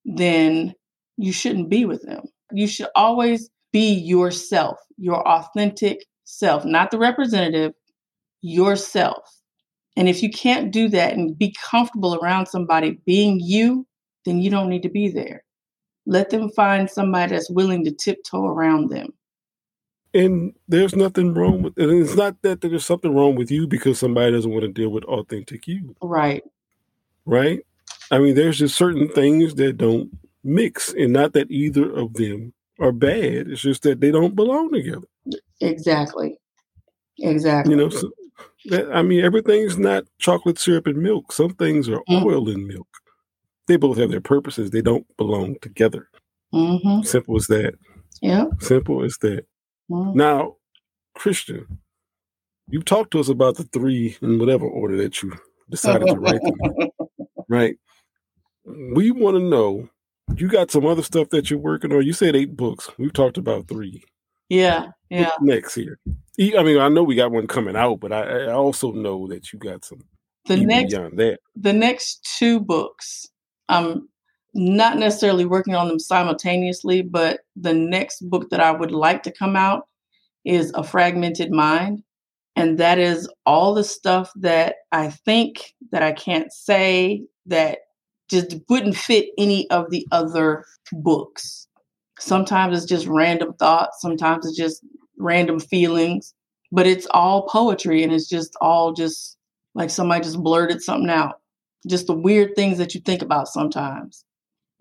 then 0.05 0.73
you 1.17 1.31
shouldn't 1.31 1.69
be 1.69 1.85
with 1.85 2.01
them. 2.03 2.23
You 2.51 2.67
should 2.67 2.87
always 2.95 3.49
be 3.71 3.93
yourself, 3.93 4.77
your 4.97 5.25
authentic 5.27 6.05
self, 6.25 6.65
not 6.65 6.91
the 6.91 6.97
representative, 6.97 7.73
yourself. 8.41 9.23
And 9.95 10.09
if 10.09 10.23
you 10.23 10.29
can't 10.29 10.71
do 10.71 10.89
that 10.89 11.13
and 11.13 11.37
be 11.37 11.55
comfortable 11.69 12.15
around 12.15 12.47
somebody 12.47 12.99
being 13.05 13.39
you, 13.41 13.85
then 14.25 14.41
you 14.41 14.49
don't 14.49 14.69
need 14.69 14.83
to 14.83 14.89
be 14.89 15.09
there. 15.09 15.43
Let 16.05 16.29
them 16.29 16.49
find 16.49 16.89
somebody 16.89 17.33
that's 17.33 17.49
willing 17.49 17.85
to 17.85 17.91
tiptoe 17.91 18.45
around 18.45 18.89
them. 18.89 19.09
And 20.13 20.53
there's 20.67 20.95
nothing 20.95 21.33
wrong 21.33 21.61
with 21.61 21.77
it. 21.77 21.89
And 21.89 22.01
it's 22.01 22.15
not 22.15 22.41
that 22.41 22.61
there's 22.61 22.85
something 22.85 23.13
wrong 23.15 23.35
with 23.35 23.49
you 23.49 23.65
because 23.65 23.99
somebody 23.99 24.31
doesn't 24.31 24.51
want 24.51 24.63
to 24.63 24.71
deal 24.71 24.89
with 24.89 25.05
authentic 25.05 25.67
you. 25.67 25.95
Right. 26.01 26.43
Right? 27.25 27.61
I 28.11 28.19
mean, 28.19 28.35
there's 28.35 28.59
just 28.59 28.75
certain 28.75 29.07
things 29.07 29.55
that 29.55 29.77
don't 29.77 30.09
mix, 30.43 30.93
and 30.93 31.13
not 31.13 31.31
that 31.33 31.49
either 31.49 31.89
of 31.93 32.13
them 32.15 32.51
are 32.79 32.91
bad. 32.91 33.47
It's 33.47 33.61
just 33.61 33.83
that 33.83 34.01
they 34.01 34.11
don't 34.11 34.35
belong 34.35 34.71
together. 34.73 35.07
Exactly. 35.61 36.37
Exactly. 37.19 37.71
You 37.71 37.77
know, 37.77 37.89
so 37.89 38.11
that, 38.65 38.91
I 38.93 39.03
mean, 39.03 39.23
everything's 39.23 39.77
not 39.77 40.03
chocolate 40.19 40.59
syrup 40.59 40.87
and 40.87 40.97
milk. 40.97 41.31
Some 41.31 41.53
things 41.53 41.87
are 41.87 42.01
mm. 42.09 42.25
oil 42.25 42.49
and 42.49 42.67
milk. 42.67 42.87
They 43.67 43.77
both 43.77 43.97
have 43.97 44.11
their 44.11 44.19
purposes. 44.19 44.71
They 44.71 44.81
don't 44.81 45.05
belong 45.15 45.55
together. 45.61 46.09
Mm-hmm. 46.53 47.03
Simple 47.03 47.37
as 47.37 47.47
that. 47.47 47.75
Yeah. 48.21 48.45
Simple 48.59 49.03
as 49.03 49.17
that. 49.21 49.45
Now, 49.91 50.55
Christian, 51.15 51.79
you 52.69 52.81
talked 52.81 53.11
to 53.11 53.19
us 53.19 53.29
about 53.29 53.57
the 53.57 53.63
three 53.63 54.17
in 54.21 54.39
whatever 54.39 54.65
order 54.65 54.97
that 54.97 55.21
you 55.21 55.33
decided 55.69 56.07
to 56.07 56.15
write 56.15 56.41
them. 56.41 56.89
right. 57.49 57.75
We 58.65 59.11
want 59.11 59.37
to 59.37 59.43
know. 59.43 59.89
You 60.35 60.47
got 60.47 60.71
some 60.71 60.85
other 60.85 61.03
stuff 61.03 61.29
that 61.29 61.49
you're 61.49 61.59
working 61.59 61.91
on. 61.91 62.05
You 62.05 62.13
said 62.13 62.35
eight 62.35 62.55
books. 62.55 62.89
We've 62.97 63.11
talked 63.11 63.37
about 63.37 63.67
three. 63.67 64.03
Yeah, 64.47 64.87
yeah. 65.09 65.29
What's 65.29 65.41
next 65.41 65.75
here. 65.75 65.99
I 66.39 66.63
mean, 66.63 66.79
I 66.79 66.89
know 66.89 67.03
we 67.03 67.15
got 67.15 67.31
one 67.31 67.47
coming 67.47 67.75
out, 67.75 67.99
but 67.99 68.13
I, 68.13 68.45
I 68.45 68.51
also 68.51 68.91
know 68.91 69.27
that 69.27 69.51
you 69.51 69.59
got 69.59 69.83
some 69.83 70.01
the 70.45 70.57
next 70.57 70.91
beyond 70.91 71.17
that. 71.19 71.39
The 71.55 71.73
next 71.73 72.35
two 72.37 72.59
books, 72.59 73.27
I'm 73.69 74.09
not 74.53 74.97
necessarily 74.97 75.45
working 75.45 75.75
on 75.75 75.87
them 75.87 75.99
simultaneously, 75.99 77.01
but 77.01 77.41
the 77.55 77.73
next 77.73 78.29
book 78.29 78.49
that 78.49 78.59
I 78.59 78.71
would 78.71 78.91
like 78.91 79.23
to 79.23 79.31
come 79.31 79.55
out 79.55 79.87
is 80.45 80.71
A 80.75 80.83
Fragmented 80.83 81.51
Mind. 81.51 82.03
And 82.55 82.77
that 82.79 82.99
is 82.99 83.29
all 83.45 83.73
the 83.73 83.83
stuff 83.83 84.31
that 84.35 84.75
I 84.91 85.09
think 85.09 85.73
that 85.91 86.03
I 86.03 86.11
can't 86.11 86.51
say 86.51 87.23
that 87.45 87.79
just 88.29 88.55
wouldn't 88.69 88.95
fit 88.95 89.29
any 89.37 89.69
of 89.69 89.89
the 89.89 90.05
other 90.11 90.65
books. 90.91 91.67
Sometimes 92.19 92.77
it's 92.77 92.85
just 92.85 93.07
random 93.07 93.53
thoughts, 93.53 94.01
sometimes 94.01 94.45
it's 94.45 94.57
just 94.57 94.83
random 95.17 95.59
feelings, 95.59 96.33
but 96.71 96.87
it's 96.87 97.07
all 97.11 97.47
poetry 97.47 98.03
and 98.03 98.13
it's 98.13 98.29
just 98.29 98.55
all 98.61 98.93
just 98.93 99.37
like 99.75 99.89
somebody 99.89 100.23
just 100.23 100.41
blurted 100.41 100.81
something 100.81 101.09
out. 101.09 101.35
Just 101.87 102.07
the 102.07 102.13
weird 102.13 102.55
things 102.55 102.77
that 102.77 102.93
you 102.93 103.01
think 103.01 103.21
about 103.21 103.47
sometimes. 103.47 104.23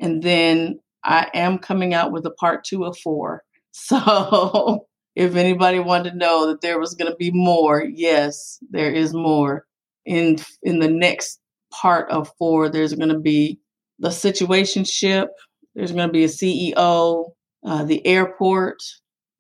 And 0.01 0.23
then 0.23 0.81
I 1.05 1.29
am 1.35 1.59
coming 1.59 1.95
out 1.95 2.13
with 2.13 2.27
a 2.27 2.31
part 2.31 2.65
two 2.65 2.85
of 2.85 2.99
four. 2.99 3.43
So 3.73 4.87
if 5.15 5.37
anybody 5.37 5.79
wanted 5.79 6.11
to 6.11 6.17
know 6.17 6.49
that 6.49 6.61
there 6.61 6.81
was 6.81 6.95
going 6.95 7.09
to 7.09 7.17
be 7.17 7.31
more, 7.31 7.85
yes, 7.85 8.59
there 8.69 8.91
is 8.91 9.15
more. 9.15 9.65
In 10.05 10.39
in 10.65 10.81
the 10.81 10.89
next 10.89 11.39
part 11.73 12.11
of 12.11 12.33
four, 12.37 12.69
there's 12.69 12.95
going 12.95 13.11
to 13.11 13.19
be 13.21 13.61
the 14.01 14.09
situationship. 14.09 15.29
There's 15.77 15.93
going 15.93 16.09
to 16.09 16.13
be 16.13 16.25
a 16.25 16.29
CEO, 16.29 17.31
uh, 17.65 17.85
the 17.85 18.05
airport, 18.05 18.83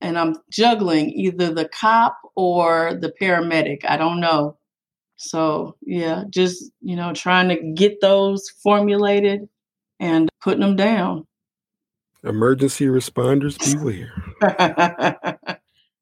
and 0.00 0.16
I'm 0.16 0.36
juggling 0.50 1.10
either 1.10 1.52
the 1.52 1.68
cop 1.68 2.16
or 2.36 2.94
the 2.94 3.12
paramedic. 3.20 3.84
I 3.84 3.96
don't 3.96 4.20
know. 4.20 4.58
So 5.16 5.76
yeah, 5.82 6.22
just 6.30 6.70
you 6.80 6.94
know, 6.94 7.12
trying 7.14 7.48
to 7.48 7.72
get 7.74 8.00
those 8.00 8.48
formulated 8.62 9.48
and 9.98 10.29
putting 10.40 10.60
them 10.60 10.76
down. 10.76 11.26
Emergency 12.24 12.86
responders 12.86 13.58
beware. 13.78 14.12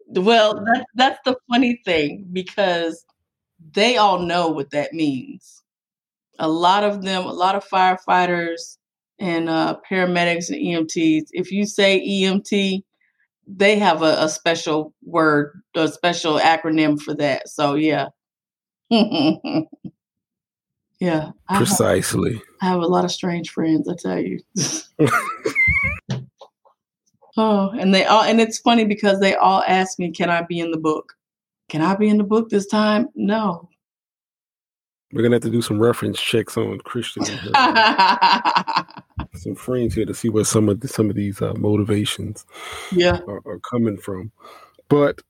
well, 0.09 0.65
that's 0.65 0.85
that's 0.95 1.21
the 1.25 1.37
funny 1.51 1.81
thing 1.85 2.27
because 2.33 3.05
they 3.73 3.97
all 3.97 4.21
know 4.21 4.49
what 4.49 4.71
that 4.71 4.93
means. 4.93 5.63
A 6.39 6.49
lot 6.49 6.85
of 6.85 7.03
them, 7.03 7.25
a 7.25 7.33
lot 7.33 7.55
of 7.55 7.69
firefighters 7.69 8.79
and 9.19 9.49
uh, 9.49 9.77
paramedics 9.89 10.49
and 10.51 10.59
EMTs. 10.59 11.27
If 11.33 11.51
you 11.51 11.67
say 11.67 12.01
EMT, 12.07 12.83
they 13.47 13.79
have 13.79 14.03
a, 14.03 14.17
a 14.21 14.29
special 14.29 14.95
word, 15.05 15.61
a 15.75 15.89
special 15.89 16.39
acronym 16.39 17.01
for 17.01 17.15
that. 17.15 17.49
So 17.49 17.75
yeah. 17.75 18.09
yeah. 21.01 21.31
Precisely. 21.55 22.31
I 22.31 22.35
have, 22.35 22.43
I 22.61 22.67
have, 22.67 22.81
a 22.81 22.87
lot 22.87 23.05
of 23.05 23.13
strange 23.13 23.51
friends, 23.51 23.89
I 23.89 23.95
tell 23.95 24.19
you. 24.19 24.41
oh, 27.37 27.71
and 27.71 27.95
they 27.95 28.05
all 28.05 28.23
and 28.23 28.41
it's 28.41 28.59
funny 28.59 28.85
because 28.85 29.21
they 29.21 29.35
all 29.37 29.63
ask 29.67 29.99
me, 29.99 30.11
Can 30.11 30.31
I 30.31 30.43
be 30.43 30.61
in 30.61 30.71
the 30.71 30.79
book? 30.79 31.15
Can 31.69 31.83
I 31.83 31.95
be 31.95 32.09
in 32.09 32.19
the 32.19 32.25
book 32.25 32.49
this 32.49 32.67
time? 32.67 33.09
No. 33.15 33.69
We're 35.13 35.23
gonna 35.23 35.37
have 35.37 35.43
to 35.43 35.51
do 35.51 35.63
some 35.63 35.79
reference 35.79 36.21
checks 36.21 36.57
on 36.57 36.79
Christian. 36.81 37.25
some 39.35 39.55
friends 39.55 39.95
here 39.95 40.05
to 40.05 40.15
see 40.15 40.29
where 40.29 40.45
some 40.45 40.69
of 40.69 40.81
the, 40.81 40.89
some 40.89 41.09
of 41.09 41.17
these 41.17 41.41
uh, 41.41 41.55
motivations 41.55 42.45
yeah 42.93 43.21
are, 43.27 43.41
are, 43.47 43.59
coming 43.61 43.97
from. 43.97 44.31
But 44.89 45.23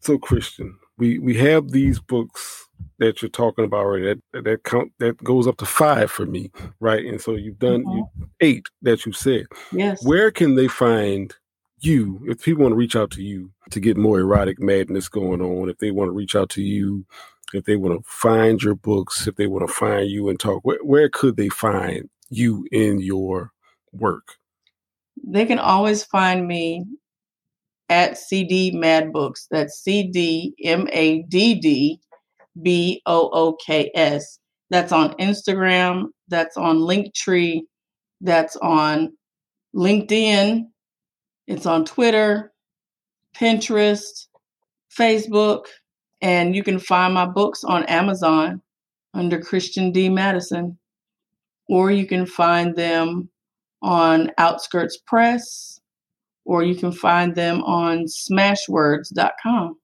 so 0.00 0.16
Christian, 0.16 0.78
we 0.96 1.18
we 1.18 1.36
have 1.36 1.72
these 1.72 2.00
books 2.00 2.68
that 2.98 3.20
you're 3.20 3.30
talking 3.30 3.64
about 3.64 3.84
right 3.84 4.18
that 4.32 4.44
that 4.44 4.64
count 4.64 4.92
that 4.98 5.16
goes 5.22 5.46
up 5.46 5.56
to 5.56 5.66
five 5.66 6.10
for 6.10 6.26
me 6.26 6.50
right 6.80 7.04
and 7.04 7.20
so 7.20 7.32
you've 7.32 7.58
done 7.58 7.84
mm-hmm. 7.84 7.98
you, 7.98 8.28
eight 8.40 8.66
that 8.82 9.04
you 9.04 9.12
said 9.12 9.46
yes 9.72 10.04
where 10.04 10.30
can 10.30 10.54
they 10.54 10.68
find 10.68 11.34
you 11.80 12.20
if 12.26 12.42
people 12.42 12.62
want 12.62 12.72
to 12.72 12.76
reach 12.76 12.96
out 12.96 13.10
to 13.10 13.22
you 13.22 13.50
to 13.70 13.80
get 13.80 13.96
more 13.96 14.20
erotic 14.20 14.60
madness 14.60 15.08
going 15.08 15.40
on 15.40 15.68
if 15.68 15.78
they 15.78 15.90
want 15.90 16.08
to 16.08 16.12
reach 16.12 16.34
out 16.34 16.48
to 16.48 16.62
you 16.62 17.04
if 17.52 17.64
they 17.64 17.76
want 17.76 17.94
to 17.94 18.08
find 18.08 18.62
your 18.62 18.74
books 18.74 19.26
if 19.26 19.36
they 19.36 19.46
want 19.46 19.66
to 19.66 19.72
find 19.72 20.08
you 20.08 20.28
and 20.28 20.40
talk 20.40 20.60
where, 20.62 20.82
where 20.82 21.08
could 21.08 21.36
they 21.36 21.48
find 21.48 22.08
you 22.30 22.66
in 22.72 23.00
your 23.00 23.52
work? 23.92 24.36
They 25.26 25.46
can 25.46 25.58
always 25.58 26.04
find 26.04 26.46
me 26.46 26.84
at 27.88 28.18
CD 28.18 28.72
MaddBooks. 28.72 29.46
That's 29.50 29.78
C 29.78 30.04
D 30.10 30.54
M 30.64 30.88
A 30.92 31.22
D 31.22 31.54
D 31.54 32.00
B 32.62 33.02
O 33.06 33.30
O 33.32 33.56
K 33.64 33.90
S. 33.94 34.38
That's 34.70 34.92
on 34.92 35.14
Instagram. 35.14 36.06
That's 36.28 36.56
on 36.56 36.78
Linktree. 36.78 37.62
That's 38.20 38.56
on 38.56 39.12
LinkedIn. 39.74 40.64
It's 41.46 41.66
on 41.66 41.84
Twitter, 41.84 42.52
Pinterest, 43.36 44.26
Facebook, 44.96 45.66
and 46.22 46.56
you 46.56 46.62
can 46.62 46.78
find 46.78 47.12
my 47.12 47.26
books 47.26 47.64
on 47.64 47.84
Amazon 47.84 48.62
under 49.12 49.40
Christian 49.40 49.92
D. 49.92 50.08
Maddison 50.08 50.78
or 51.68 51.90
you 51.90 52.06
can 52.06 52.26
find 52.26 52.76
them 52.76 53.28
on 53.82 54.30
Outskirts 54.38 54.98
Press, 55.06 55.80
or 56.44 56.62
you 56.62 56.74
can 56.74 56.92
find 56.92 57.34
them 57.34 57.62
on 57.62 58.04
smashwords.com. 58.04 59.76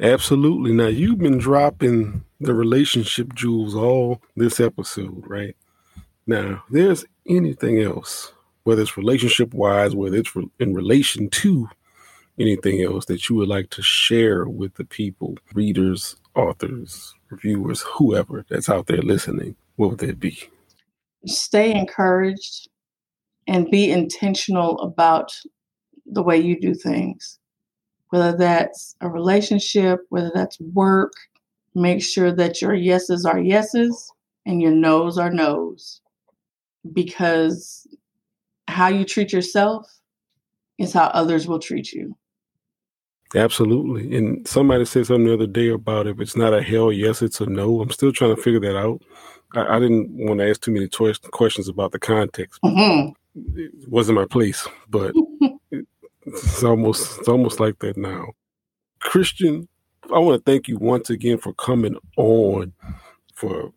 Absolutely. 0.00 0.72
Now, 0.72 0.86
you've 0.86 1.18
been 1.18 1.38
dropping 1.38 2.24
the 2.40 2.54
relationship 2.54 3.34
jewels 3.34 3.74
all 3.74 4.22
this 4.36 4.60
episode, 4.60 5.24
right? 5.26 5.56
Now, 6.26 6.62
there's 6.70 7.04
anything 7.26 7.80
else, 7.80 8.32
whether 8.62 8.82
it's 8.82 8.96
relationship 8.96 9.54
wise, 9.54 9.94
whether 9.94 10.16
it's 10.16 10.32
in 10.60 10.74
relation 10.74 11.30
to 11.30 11.68
anything 12.38 12.80
else 12.82 13.06
that 13.06 13.28
you 13.28 13.36
would 13.36 13.48
like 13.48 13.70
to 13.70 13.82
share 13.82 14.46
with 14.46 14.74
the 14.74 14.84
people, 14.84 15.36
readers, 15.54 16.16
authors, 16.36 17.14
reviewers, 17.30 17.82
whoever 17.82 18.44
that's 18.48 18.68
out 18.68 18.86
there 18.86 19.02
listening? 19.02 19.56
what 19.78 19.90
would 19.90 19.98
that 20.00 20.20
be? 20.20 20.36
Stay 21.24 21.72
encouraged 21.72 22.68
and 23.46 23.70
be 23.70 23.90
intentional 23.90 24.78
about 24.80 25.32
the 26.04 26.22
way 26.22 26.36
you 26.36 26.60
do 26.60 26.74
things. 26.74 27.38
Whether 28.10 28.36
that's 28.36 28.96
a 29.00 29.08
relationship, 29.08 30.00
whether 30.08 30.30
that's 30.34 30.58
work, 30.60 31.12
make 31.74 32.02
sure 32.02 32.32
that 32.32 32.62
your 32.62 32.74
yeses 32.74 33.24
are 33.24 33.38
yeses 33.38 34.12
and 34.46 34.62
your 34.62 34.72
noes 34.72 35.18
are 35.18 35.30
noes. 35.30 36.00
Because 36.92 37.86
how 38.66 38.88
you 38.88 39.04
treat 39.04 39.32
yourself 39.32 39.86
is 40.78 40.92
how 40.92 41.06
others 41.06 41.46
will 41.46 41.58
treat 41.58 41.92
you. 41.92 42.16
Absolutely. 43.34 44.16
And 44.16 44.46
somebody 44.48 44.84
said 44.84 45.06
something 45.06 45.26
the 45.26 45.34
other 45.34 45.46
day 45.46 45.68
about 45.68 46.06
if 46.06 46.18
it's 46.20 46.36
not 46.36 46.54
a 46.54 46.62
hell 46.62 46.90
yes, 46.90 47.20
it's 47.20 47.40
a 47.40 47.46
no. 47.46 47.80
I'm 47.80 47.90
still 47.90 48.12
trying 48.12 48.34
to 48.34 48.40
figure 48.40 48.60
that 48.60 48.76
out. 48.76 49.02
I, 49.54 49.76
I 49.76 49.78
didn't 49.78 50.08
want 50.12 50.40
to 50.40 50.48
ask 50.48 50.62
too 50.62 50.72
many 50.72 50.88
to- 50.88 51.14
questions 51.30 51.68
about 51.68 51.92
the 51.92 51.98
context. 51.98 52.60
Mm-hmm. 52.64 53.10
It 53.58 53.88
wasn't 53.88 54.18
my 54.18 54.24
place, 54.24 54.66
but 54.88 55.14
it's 56.34 56.62
almost 56.62 57.18
it's 57.18 57.28
almost 57.28 57.60
like 57.60 57.78
that 57.80 57.96
now. 57.96 58.32
Christian, 59.00 59.68
I 60.14 60.18
want 60.18 60.44
to 60.44 60.50
thank 60.50 60.68
you 60.68 60.76
once 60.78 61.10
again 61.10 61.38
for 61.38 61.52
coming 61.54 61.96
on 62.16 62.72
for 63.34 63.72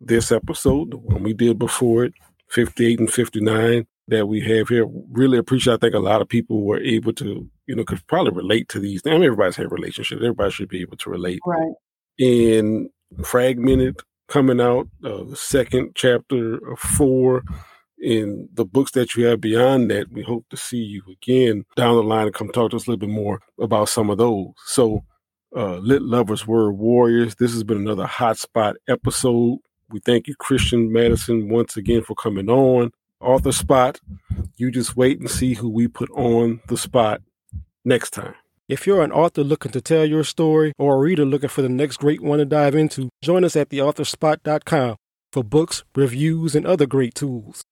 this 0.00 0.32
episode, 0.32 0.90
the 0.90 0.96
one 0.98 1.22
we 1.22 1.32
did 1.32 1.58
before 1.58 2.04
it, 2.04 2.14
58 2.50 3.00
and 3.00 3.12
59 3.12 3.86
that 4.08 4.26
we 4.26 4.40
have 4.40 4.68
here. 4.68 4.86
Really 5.10 5.38
appreciate 5.38 5.74
I 5.74 5.78
think 5.78 5.94
a 5.94 5.98
lot 5.98 6.20
of 6.20 6.28
people 6.28 6.64
were 6.64 6.80
able 6.80 7.12
to 7.14 7.48
you 7.66 7.74
know, 7.74 7.84
could 7.84 8.06
probably 8.06 8.32
relate 8.32 8.68
to 8.70 8.78
these. 8.78 9.02
I 9.06 9.10
mean, 9.10 9.24
everybody's 9.24 9.56
had 9.56 9.72
relationships. 9.72 10.20
Everybody 10.20 10.50
should 10.50 10.68
be 10.68 10.80
able 10.80 10.96
to 10.98 11.10
relate. 11.10 11.40
Right. 11.44 11.74
And 12.18 12.88
Fragmented 13.24 14.00
coming 14.28 14.60
out, 14.60 14.88
uh, 15.04 15.24
the 15.24 15.36
second 15.36 15.92
chapter 15.94 16.56
of 16.70 16.78
four. 16.78 17.42
In 18.02 18.48
the 18.52 18.64
books 18.64 18.90
that 18.92 19.14
you 19.14 19.24
have 19.26 19.40
beyond 19.40 19.90
that, 19.90 20.12
we 20.12 20.22
hope 20.22 20.44
to 20.50 20.56
see 20.56 20.78
you 20.78 21.02
again 21.10 21.64
down 21.76 21.96
the 21.96 22.02
line 22.02 22.26
and 22.26 22.34
come 22.34 22.50
talk 22.50 22.70
to 22.70 22.76
us 22.76 22.86
a 22.86 22.90
little 22.90 23.06
bit 23.06 23.14
more 23.14 23.40
about 23.58 23.88
some 23.88 24.10
of 24.10 24.18
those. 24.18 24.52
So, 24.66 25.02
uh, 25.56 25.76
Lit 25.76 26.02
Lovers 26.02 26.46
Word 26.46 26.72
Warriors, 26.72 27.36
this 27.36 27.52
has 27.52 27.64
been 27.64 27.78
another 27.78 28.06
hotspot 28.06 28.74
episode. 28.88 29.60
We 29.88 30.00
thank 30.00 30.26
you, 30.26 30.34
Christian 30.36 30.92
Maddison, 30.92 31.48
once 31.48 31.76
again 31.76 32.02
for 32.02 32.14
coming 32.14 32.50
on. 32.50 32.90
Author 33.20 33.52
Spot, 33.52 33.98
you 34.56 34.70
just 34.70 34.96
wait 34.96 35.18
and 35.20 35.30
see 35.30 35.54
who 35.54 35.70
we 35.70 35.88
put 35.88 36.10
on 36.10 36.60
the 36.68 36.76
spot 36.76 37.22
next 37.84 38.10
time. 38.10 38.34
If 38.68 38.86
you're 38.86 39.02
an 39.02 39.12
author 39.12 39.44
looking 39.44 39.72
to 39.72 39.80
tell 39.80 40.04
your 40.04 40.24
story 40.24 40.72
or 40.76 40.96
a 40.96 40.98
reader 40.98 41.24
looking 41.24 41.48
for 41.48 41.62
the 41.62 41.68
next 41.68 41.98
great 41.98 42.20
one 42.20 42.40
to 42.40 42.44
dive 42.44 42.74
into, 42.74 43.08
join 43.22 43.44
us 43.44 43.54
at 43.54 43.70
theauthorspot.com 43.70 44.96
for 45.32 45.44
books, 45.44 45.84
reviews, 45.94 46.56
and 46.56 46.66
other 46.66 46.86
great 46.86 47.14
tools. 47.14 47.62